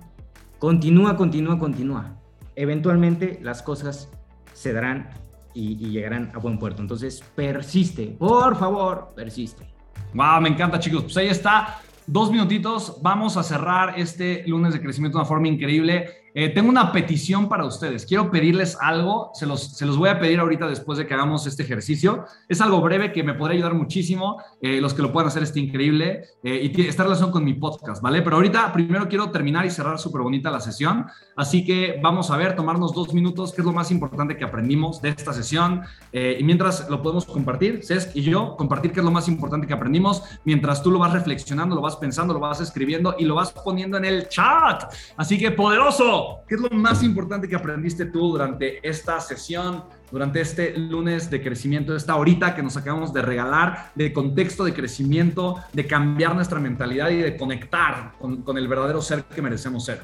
[0.58, 2.20] continúa, continúa, continúa.
[2.58, 4.12] Eventualmente las cosas
[4.52, 5.10] se darán
[5.54, 6.82] y, llegarán a buen puerto.
[6.82, 9.66] Entonces, persiste, por favor, persiste.
[10.14, 11.04] Wow, me encanta, chicos.
[11.04, 11.82] Pues ahí está.
[12.08, 12.98] Dos minutitos.
[13.02, 16.10] Vamos a cerrar este lunes de crecimiento de una forma increíble.
[16.40, 18.06] Eh, tengo una petición para ustedes.
[18.06, 19.32] Quiero pedirles algo.
[19.34, 22.24] Se los, se los voy a pedir ahorita después de que hagamos este ejercicio.
[22.48, 24.42] Es algo breve que me podría ayudar muchísimo.
[24.62, 26.24] Eh, los que lo puedan hacer está increíble.
[26.42, 28.22] Eh, y tiene esta relación con mi podcast, ¿vale?
[28.22, 31.08] Pero ahorita primero quiero terminar y cerrar súper bonita la sesión.
[31.36, 35.02] Así que vamos a ver, tomarnos dos minutos, qué es lo más importante que aprendimos
[35.02, 35.82] de esta sesión.
[36.14, 39.74] y mientras lo podemos compartir, Cesc y yo, compartir qué es lo más importante que
[39.74, 40.24] aprendimos.
[40.46, 43.98] Mientras tú lo vas reflexionando, lo vas pensando, lo vas escribiendo y lo vas poniendo
[43.98, 44.84] en el chat.
[45.18, 46.29] Así que poderoso.
[46.48, 51.42] ¿Qué es lo más importante que aprendiste tú durante esta sesión, durante este lunes de
[51.42, 56.60] crecimiento, esta horita que nos acabamos de regalar de contexto de crecimiento, de cambiar nuestra
[56.60, 60.04] mentalidad y de conectar con, con el verdadero ser que merecemos ser?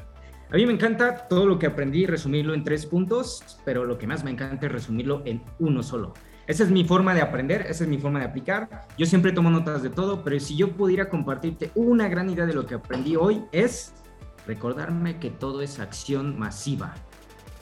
[0.50, 4.06] A mí me encanta todo lo que aprendí, resumirlo en tres puntos, pero lo que
[4.06, 6.14] más me encanta es resumirlo en uno solo.
[6.46, 8.86] Esa es mi forma de aprender, esa es mi forma de aplicar.
[8.96, 12.54] Yo siempre tomo notas de todo, pero si yo pudiera compartirte una gran idea de
[12.54, 13.92] lo que aprendí hoy es
[14.46, 16.94] recordarme que todo es acción masiva.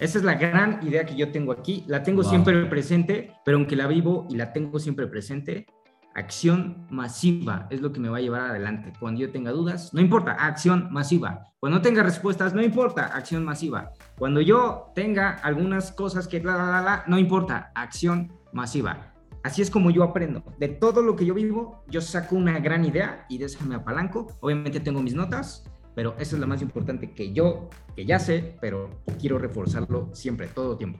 [0.01, 1.85] Esa es la gran idea que yo tengo aquí.
[1.87, 5.67] La tengo siempre presente, pero aunque la vivo y la tengo siempre presente,
[6.15, 8.93] acción masiva es lo que me va a llevar adelante.
[8.99, 11.45] Cuando yo tenga dudas, no importa, acción masiva.
[11.61, 13.91] Cuando no tenga respuestas, no importa, acción masiva.
[14.19, 19.15] Cuando yo tenga algunas cosas que la, la, la, no importa, acción masiva.
[19.45, 20.43] Así es como yo aprendo.
[20.59, 24.27] De todo lo que yo vivo, yo saco una gran idea y de me apalanco.
[24.41, 25.65] Obviamente tengo mis notas,
[25.95, 28.91] pero eso es lo más importante que yo, que ya sé, pero
[29.21, 30.99] quiero reforzarlo siempre, todo tiempo.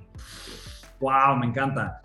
[1.01, 2.01] Wow, me encanta.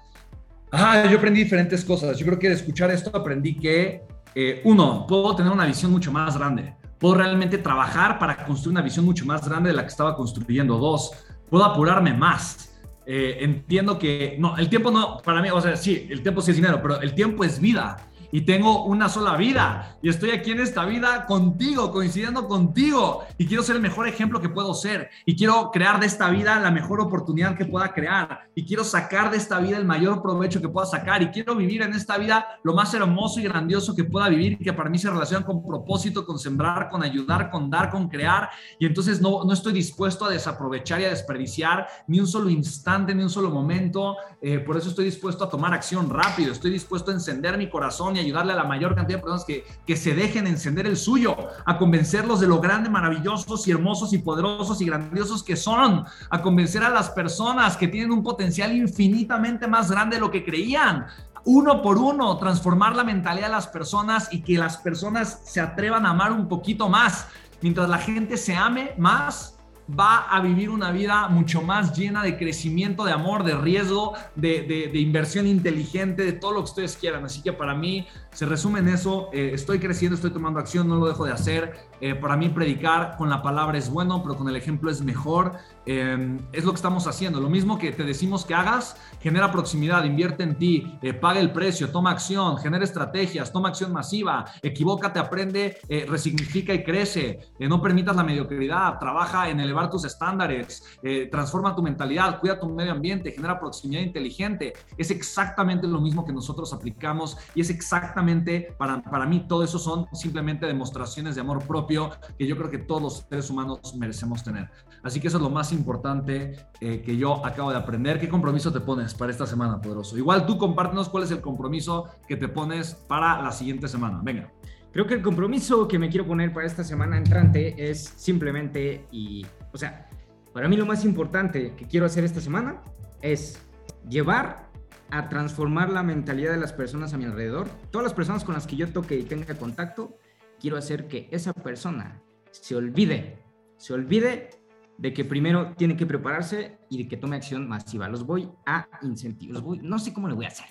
[0.71, 2.17] Ah, yo aprendí diferentes cosas.
[2.17, 4.03] Yo creo que de escuchar esto aprendí que,
[4.35, 8.81] eh, uno, puedo tener una visión mucho más grande Puedo realmente trabajar para construir una
[8.81, 10.77] visión mucho más grande de la que estaba construyendo.
[10.77, 11.11] Dos,
[11.49, 12.77] puedo apurarme más.
[13.05, 16.51] Eh, entiendo que, no, el tiempo no, para mí, o sea, sí, el tiempo sí
[16.51, 19.97] es dinero, pero el tiempo es vida y tengo una sola vida.
[20.01, 23.23] Y estoy aquí en esta vida contigo, coincidiendo contigo.
[23.37, 25.09] Y quiero ser el mejor ejemplo que puedo ser.
[25.25, 28.49] Y quiero crear de esta vida la mejor oportunidad que pueda crear.
[28.55, 31.21] Y quiero sacar de esta vida el mayor provecho que pueda sacar.
[31.21, 34.73] Y quiero vivir en esta vida lo más hermoso y grandioso que pueda vivir que
[34.73, 38.49] para mí se relaciona con propósito, con sembrar, con ayudar, con dar, con crear.
[38.79, 43.13] Y entonces no, no estoy dispuesto a desaprovechar y a desperdiciar ni un solo instante,
[43.13, 47.11] ni un solo momento, eh, por eso estoy dispuesto a tomar acción rápido, estoy dispuesto
[47.11, 50.47] a encender mi corazón ayudarle a la mayor cantidad de personas que, que se dejen
[50.47, 55.43] encender el suyo, a convencerlos de lo grande, maravillosos y hermosos y poderosos y grandiosos
[55.43, 60.21] que son, a convencer a las personas que tienen un potencial infinitamente más grande de
[60.21, 61.05] lo que creían,
[61.45, 66.05] uno por uno, transformar la mentalidad de las personas y que las personas se atrevan
[66.05, 67.27] a amar un poquito más.
[67.61, 69.58] Mientras la gente se ame más,
[69.97, 74.91] va a vivir una vida mucho más llena de crecimiento, de amor, de riesgo, de,
[74.93, 77.25] inversión inteligente, de todo lo que ustedes quieran.
[77.25, 80.97] Así que para mí se resume en eso, eh, estoy creciendo, estoy tomando acción, no
[80.97, 81.88] lo dejo de hacer.
[82.01, 85.53] Eh, para mí predicar con la palabra es bueno, pero con el ejemplo es mejor.
[85.85, 87.39] Em, es lo que estamos haciendo.
[87.39, 91.51] Lo mismo que te decimos que hagas, genera proximidad, invierte en ti, eh, paga el
[91.51, 95.77] precio, toma acción, genera estrategias, toma acción masiva, equivócate, aprende,
[96.07, 97.39] resignifica y crece.
[97.59, 100.83] no permitas la mediocridad, trabaja en elevar tus estándares,
[101.31, 104.73] transforma tu mentalidad, cuida tu medio ambiente, genera proximidad inteligente.
[104.97, 109.79] Es exactamente lo mismo que nosotros aplicamos y es exactamente para, para mí todo eso
[109.79, 111.88] son simplemente demostraciones de amor propio
[112.37, 114.69] que yo creo que todos los seres humanos merecemos tener.
[115.03, 118.19] Así que eso es lo más importante eh, que yo acabo de aprender.
[118.19, 120.17] ¿Qué compromiso te pones para esta semana, poderoso?
[120.17, 124.21] Igual tú compártenos cuál es el compromiso que te pones para la siguiente semana.
[124.23, 124.51] Venga.
[124.91, 129.45] Creo que el compromiso que me quiero poner para esta semana entrante es simplemente, y,
[129.71, 130.09] o sea,
[130.51, 132.81] para mí lo más importante que quiero hacer esta semana
[133.21, 133.61] es
[134.09, 134.69] llevar
[135.11, 137.67] a transformar la mentalidad de las personas a mi alrededor.
[137.91, 140.17] Todas las personas con las que yo toque y tenga contacto,
[140.59, 143.43] quiero hacer que esa persona se olvide,
[143.77, 144.49] se olvide
[144.97, 148.09] de que primero tiene que prepararse y de que tome acción masiva.
[148.09, 150.67] Los voy a incentivar, voy, no sé cómo le voy a hacer,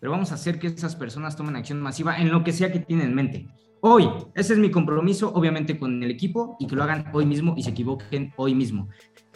[0.00, 2.80] pero vamos a hacer que esas personas tomen acción masiva en lo que sea que
[2.80, 3.48] tienen en mente.
[3.82, 7.54] Hoy, ese es mi compromiso, obviamente con el equipo, y que lo hagan hoy mismo
[7.56, 8.88] y se equivoquen hoy mismo.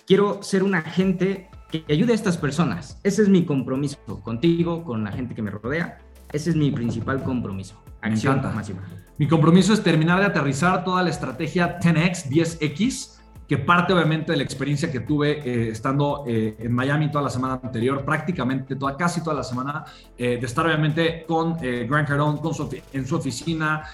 [0.07, 3.01] Quiero ser un agente que ayude a estas personas.
[3.05, 5.99] Ese es mi compromiso contigo, con la gente que me rodea.
[6.30, 7.84] Ese es mi principal compromiso.
[8.05, 8.82] Acción máxima.
[9.16, 13.14] Mi compromiso es terminar de aterrizar toda la estrategia 10X, 10X
[13.49, 17.30] que parte obviamente de la experiencia que tuve eh, estando eh, en Miami toda la
[17.30, 19.84] semana anterior, prácticamente toda, casi toda la semana,
[20.16, 23.84] eh, de estar obviamente con Grant Cardone con su, en su oficina,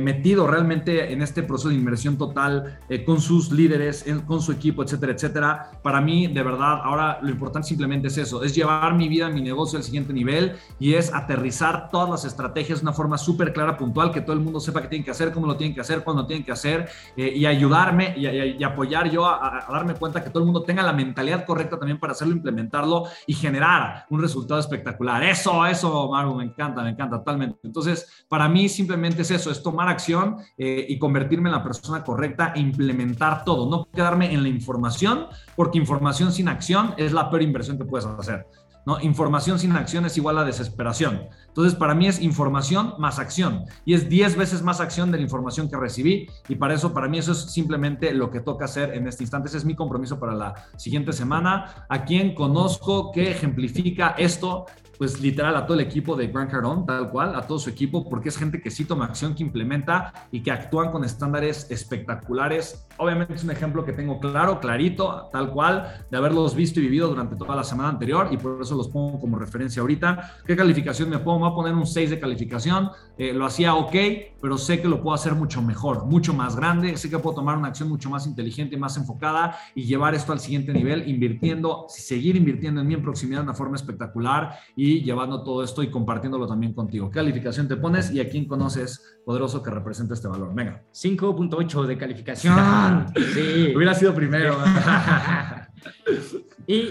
[0.00, 5.12] metido realmente en este proceso de inversión total, con sus líderes, con su equipo, etcétera,
[5.12, 5.70] etcétera.
[5.82, 9.40] Para mí, de verdad, ahora lo importante simplemente es eso, es llevar mi vida, mi
[9.40, 13.76] negocio al siguiente nivel y es aterrizar todas las estrategias de una forma súper clara,
[13.76, 16.02] puntual, que todo el mundo sepa qué tienen que hacer, cómo lo tienen que hacer,
[16.02, 20.22] cuándo lo tienen que hacer y ayudarme y, y, y apoyar yo a, darme cuenta
[20.22, 24.20] que todo el mundo tenga la mentalidad correcta también para hacerlo, implementarlo y generar un
[24.20, 25.22] resultado espectacular.
[25.24, 27.58] Eso, eso, Maru, me encanta, me encanta totalmente.
[27.62, 32.04] Entonces, para mí simplemente es eso, es tomar acción eh, y convertirme en la persona
[32.04, 37.30] correcta e implementar todo, no quedarme en la información, porque información sin acción es la
[37.30, 38.46] peor inversión que puedes hacer.
[38.86, 39.00] ¿No?
[39.00, 41.28] Información sin acción es igual a desesperación.
[41.48, 45.24] Entonces, para mí es información más acción y es 10 veces más acción de la
[45.24, 48.94] información que recibí y para eso, para mí eso es simplemente lo que toca hacer
[48.94, 49.48] en este instante.
[49.48, 51.86] Ese es mi compromiso para la siguiente semana.
[51.88, 54.66] A quien conozco que ejemplifica esto
[54.98, 58.08] pues literal a todo el equipo de Grant Cardone, tal cual, a todo su equipo,
[58.08, 62.86] porque es gente que sí toma acción, que implementa y que actúan con estándares espectaculares.
[62.96, 67.08] Obviamente es un ejemplo que tengo claro, clarito, tal cual, de haberlos visto y vivido
[67.08, 70.38] durante toda la semana anterior y por eso los pongo como referencia ahorita.
[70.46, 71.40] ¿Qué calificación me pongo?
[71.40, 72.90] Me voy a poner un 6 de calificación.
[73.18, 73.94] Eh, lo hacía ok,
[74.40, 76.96] pero sé que lo puedo hacer mucho mejor, mucho más grande.
[76.96, 80.40] Sé que puedo tomar una acción mucho más inteligente más enfocada y llevar esto al
[80.40, 85.42] siguiente nivel, invirtiendo, seguir invirtiendo en mí en proximidad de una forma espectacular y llevando
[85.42, 87.10] todo esto y compartiéndolo también contigo.
[87.10, 90.54] ¿Qué calificación te pones y a quién conoces poderoso que representa este valor?
[90.54, 90.82] Venga.
[90.92, 93.06] 5.8 de calificación.
[93.34, 93.72] sí.
[93.74, 94.56] Hubiera sido primero.
[96.66, 96.90] y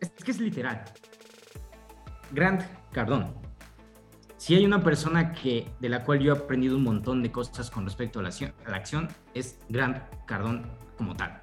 [0.00, 0.84] es que es literal.
[2.32, 2.62] Grant
[2.92, 3.44] Cardón
[4.44, 7.70] si hay una persona que, de la cual yo he aprendido un montón de cosas
[7.70, 10.66] con respecto a la acción, la acción es Grant Cardón
[10.98, 11.40] como tal.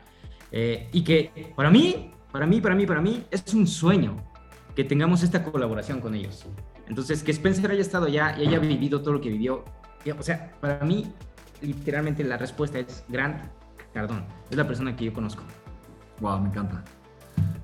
[0.52, 4.18] Eh, y que para mí, para mí, para mí, para mí, es un sueño
[4.76, 6.46] que tengamos esta colaboración con ellos.
[6.88, 9.64] Entonces, que Spencer haya estado allá y haya vivido todo lo que vivió,
[10.18, 11.14] o sea, para mí
[11.62, 13.42] literalmente la respuesta es Grant
[13.94, 14.26] Cardón.
[14.50, 15.44] Es la persona que yo conozco.
[16.20, 16.84] Wow, me encanta.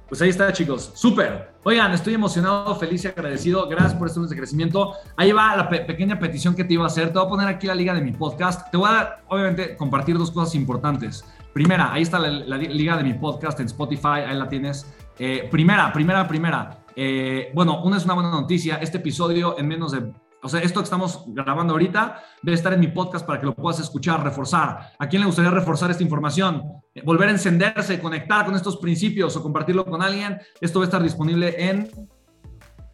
[0.07, 0.91] Pues ahí está, chicos.
[0.95, 1.51] Súper.
[1.63, 3.67] Oigan, estoy emocionado, feliz y agradecido.
[3.67, 4.93] Gracias por este lunes de crecimiento.
[5.17, 7.07] Ahí va la pequeña petición que te iba a hacer.
[7.07, 8.71] Te voy a poner aquí la liga de mi podcast.
[8.71, 11.25] Te voy a, obviamente, compartir dos cosas importantes.
[11.53, 14.23] Primera, ahí está la, liga de mi podcast en Spotify.
[14.25, 14.89] Ahí la tienes.
[15.19, 16.77] Eh, primera, primera, primera.
[16.99, 18.77] Eh, bueno, una es una buena noticia.
[18.77, 20.11] Este episodio en menos de
[20.41, 23.55] o sea, esto que estamos grabando ahorita debe estar en mi podcast para que lo
[23.55, 24.93] puedas escuchar, reforzar.
[24.97, 26.63] ¿A quién le gustaría reforzar esta información?
[26.95, 30.39] Eh, volver a encenderse, conectar con estos principios o compartirlo con alguien.
[30.61, 31.89] Esto va a estar disponible en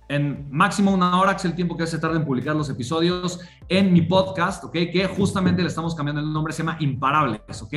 [0.10, 3.40] en máximo una hora, que es el tiempo que se tarda en publicar los episodios,
[3.70, 4.72] en mi podcast, ¿ok?
[4.72, 7.74] Que justamente le estamos cambiando el nombre, se llama Imparables, ¿ok?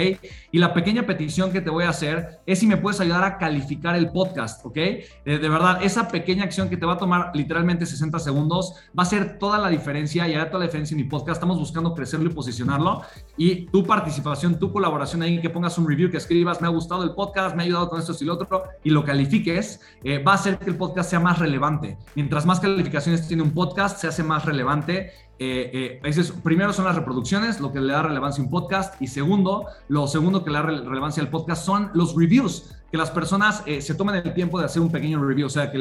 [0.52, 3.38] Y la pequeña petición que te voy a hacer es si me puedes ayudar a
[3.38, 4.74] calificar el podcast, ¿ok?
[4.74, 9.02] De, de verdad, esa pequeña acción que te va a tomar literalmente 60 segundos va
[9.02, 11.36] a ser toda la diferencia y hará toda la diferencia en mi podcast.
[11.36, 13.02] Estamos buscando crecerlo y posicionarlo.
[13.36, 17.04] Y tu participación, tu colaboración ahí, que pongas un review, que escribas, me ha gustado
[17.04, 20.32] el podcast, me ha ayudado con esto y lo otro, y lo califiques, eh, va
[20.32, 24.08] a hacer que el podcast sea más relevante mientras más calificaciones tiene un podcast, se
[24.08, 25.12] hace más relevante.
[25.38, 29.06] Eh, eh, primero son las reproducciones, lo que le da relevancia a un podcast, y
[29.06, 33.62] segundo, lo segundo que le da relevancia al podcast son los reviews, que las personas
[33.66, 35.78] eh, se tomen el tiempo de hacer un pequeño review, o sea, que,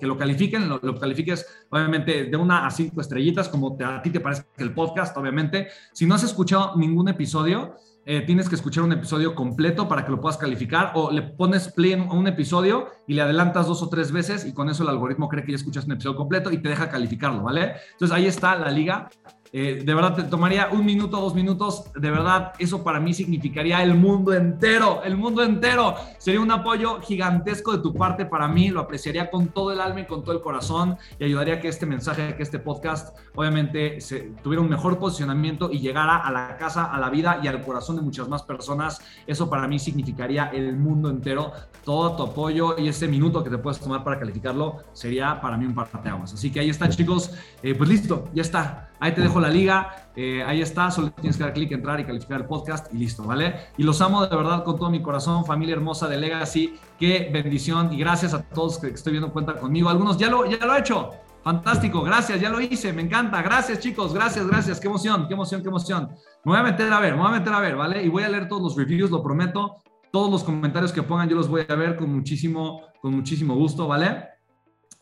[0.00, 4.44] lo califiquen, lo, califiques obviamente de una a cinco estrellitas, como a ti te parece
[4.56, 5.68] el podcast, obviamente.
[5.92, 7.74] Si no has escuchado ningún episodio,
[8.06, 11.68] eh, tienes que escuchar un episodio completo para que lo puedas calificar o le pones
[11.68, 14.88] play en un episodio y le adelantas dos o tres veces y con eso el
[14.88, 17.74] algoritmo cree que ya escuchas un episodio completo y te deja calificarlo, ¿vale?
[17.92, 19.10] Entonces ahí está la liga
[19.52, 21.84] eh, de verdad, te tomaría un minuto, dos minutos.
[21.94, 25.96] De verdad, eso para mí significaría el mundo entero, el mundo entero.
[26.18, 28.68] Sería un apoyo gigantesco de tu parte para mí.
[28.68, 31.68] Lo apreciaría con todo el alma y con todo el corazón y ayudaría a que
[31.68, 36.56] este mensaje, que este podcast, obviamente, se, tuviera un mejor posicionamiento y llegara a la
[36.56, 39.00] casa, a la vida y al corazón de muchas más personas.
[39.26, 41.52] Eso para mí significaría el mundo entero.
[41.84, 45.66] Todo tu apoyo y ese minuto que te puedes tomar para calificarlo sería para mí
[45.66, 46.34] un parteaguas.
[46.34, 47.32] Así que ahí está, chicos.
[47.64, 48.89] Eh, pues listo, ya está.
[49.00, 52.04] Ahí te dejo la liga, eh, ahí está, solo tienes que dar clic, entrar y
[52.04, 53.54] calificar el podcast y listo, ¿vale?
[53.78, 57.92] Y los amo de verdad con todo mi corazón, familia hermosa de Legacy, qué bendición
[57.92, 59.88] y gracias a todos que estoy viendo cuenta conmigo.
[59.88, 61.10] Algunos ya lo, ya lo he hecho,
[61.42, 65.62] fantástico, gracias, ya lo hice, me encanta, gracias chicos, gracias, gracias, qué emoción, qué emoción,
[65.62, 66.10] qué emoción.
[66.44, 68.02] Me voy a meter a ver, me voy a meter a ver, ¿vale?
[68.02, 69.76] Y voy a leer todos los reviews, lo prometo,
[70.12, 73.86] todos los comentarios que pongan yo los voy a ver con muchísimo, con muchísimo gusto,
[73.88, 74.28] ¿vale?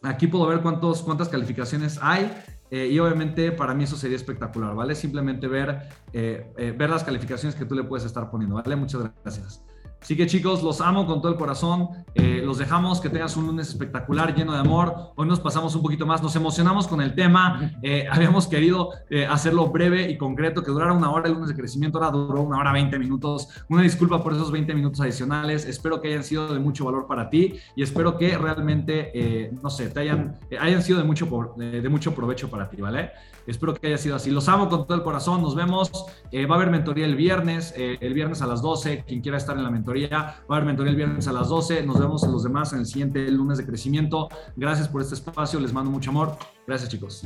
[0.02, 2.30] Aquí puedo ver cuántos, cuántas calificaciones hay.
[2.70, 4.94] Eh, y obviamente para mí eso sería espectacular, ¿vale?
[4.94, 8.76] Simplemente ver, eh, eh, ver las calificaciones que tú le puedes estar poniendo, ¿vale?
[8.76, 9.64] Muchas gracias.
[10.00, 11.88] Así que chicos, los amo con todo el corazón.
[12.14, 15.12] Eh, los dejamos, que tengas un lunes espectacular, lleno de amor.
[15.16, 17.72] Hoy nos pasamos un poquito más, nos emocionamos con el tema.
[17.82, 21.56] Eh, habíamos querido eh, hacerlo breve y concreto, que durara una hora el lunes de
[21.56, 23.48] crecimiento, ahora duró una hora 20 minutos.
[23.68, 25.66] Una disculpa por esos 20 minutos adicionales.
[25.66, 29.88] Espero que hayan sido de mucho valor para ti y espero que realmente, no sé,
[29.88, 33.10] te hayan, hayan sido de mucho, de mucho provecho para ti, ¿vale?
[33.48, 34.30] Espero que haya sido así.
[34.30, 35.42] Los amo con todo el corazón.
[35.42, 35.90] Nos vemos.
[36.32, 39.04] va a haber mentoría el viernes, el viernes a las 12.
[39.06, 40.08] Quien quiera estar en la mentoría
[40.50, 41.84] Va a haber mentoría el viernes a las 12.
[41.84, 44.28] Nos vemos los demás en el siguiente lunes de crecimiento.
[44.54, 45.58] Gracias por este espacio.
[45.60, 46.36] Les mando mucho amor.
[46.66, 47.24] Gracias, chicos.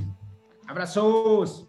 [0.69, 1.69] Abrazos.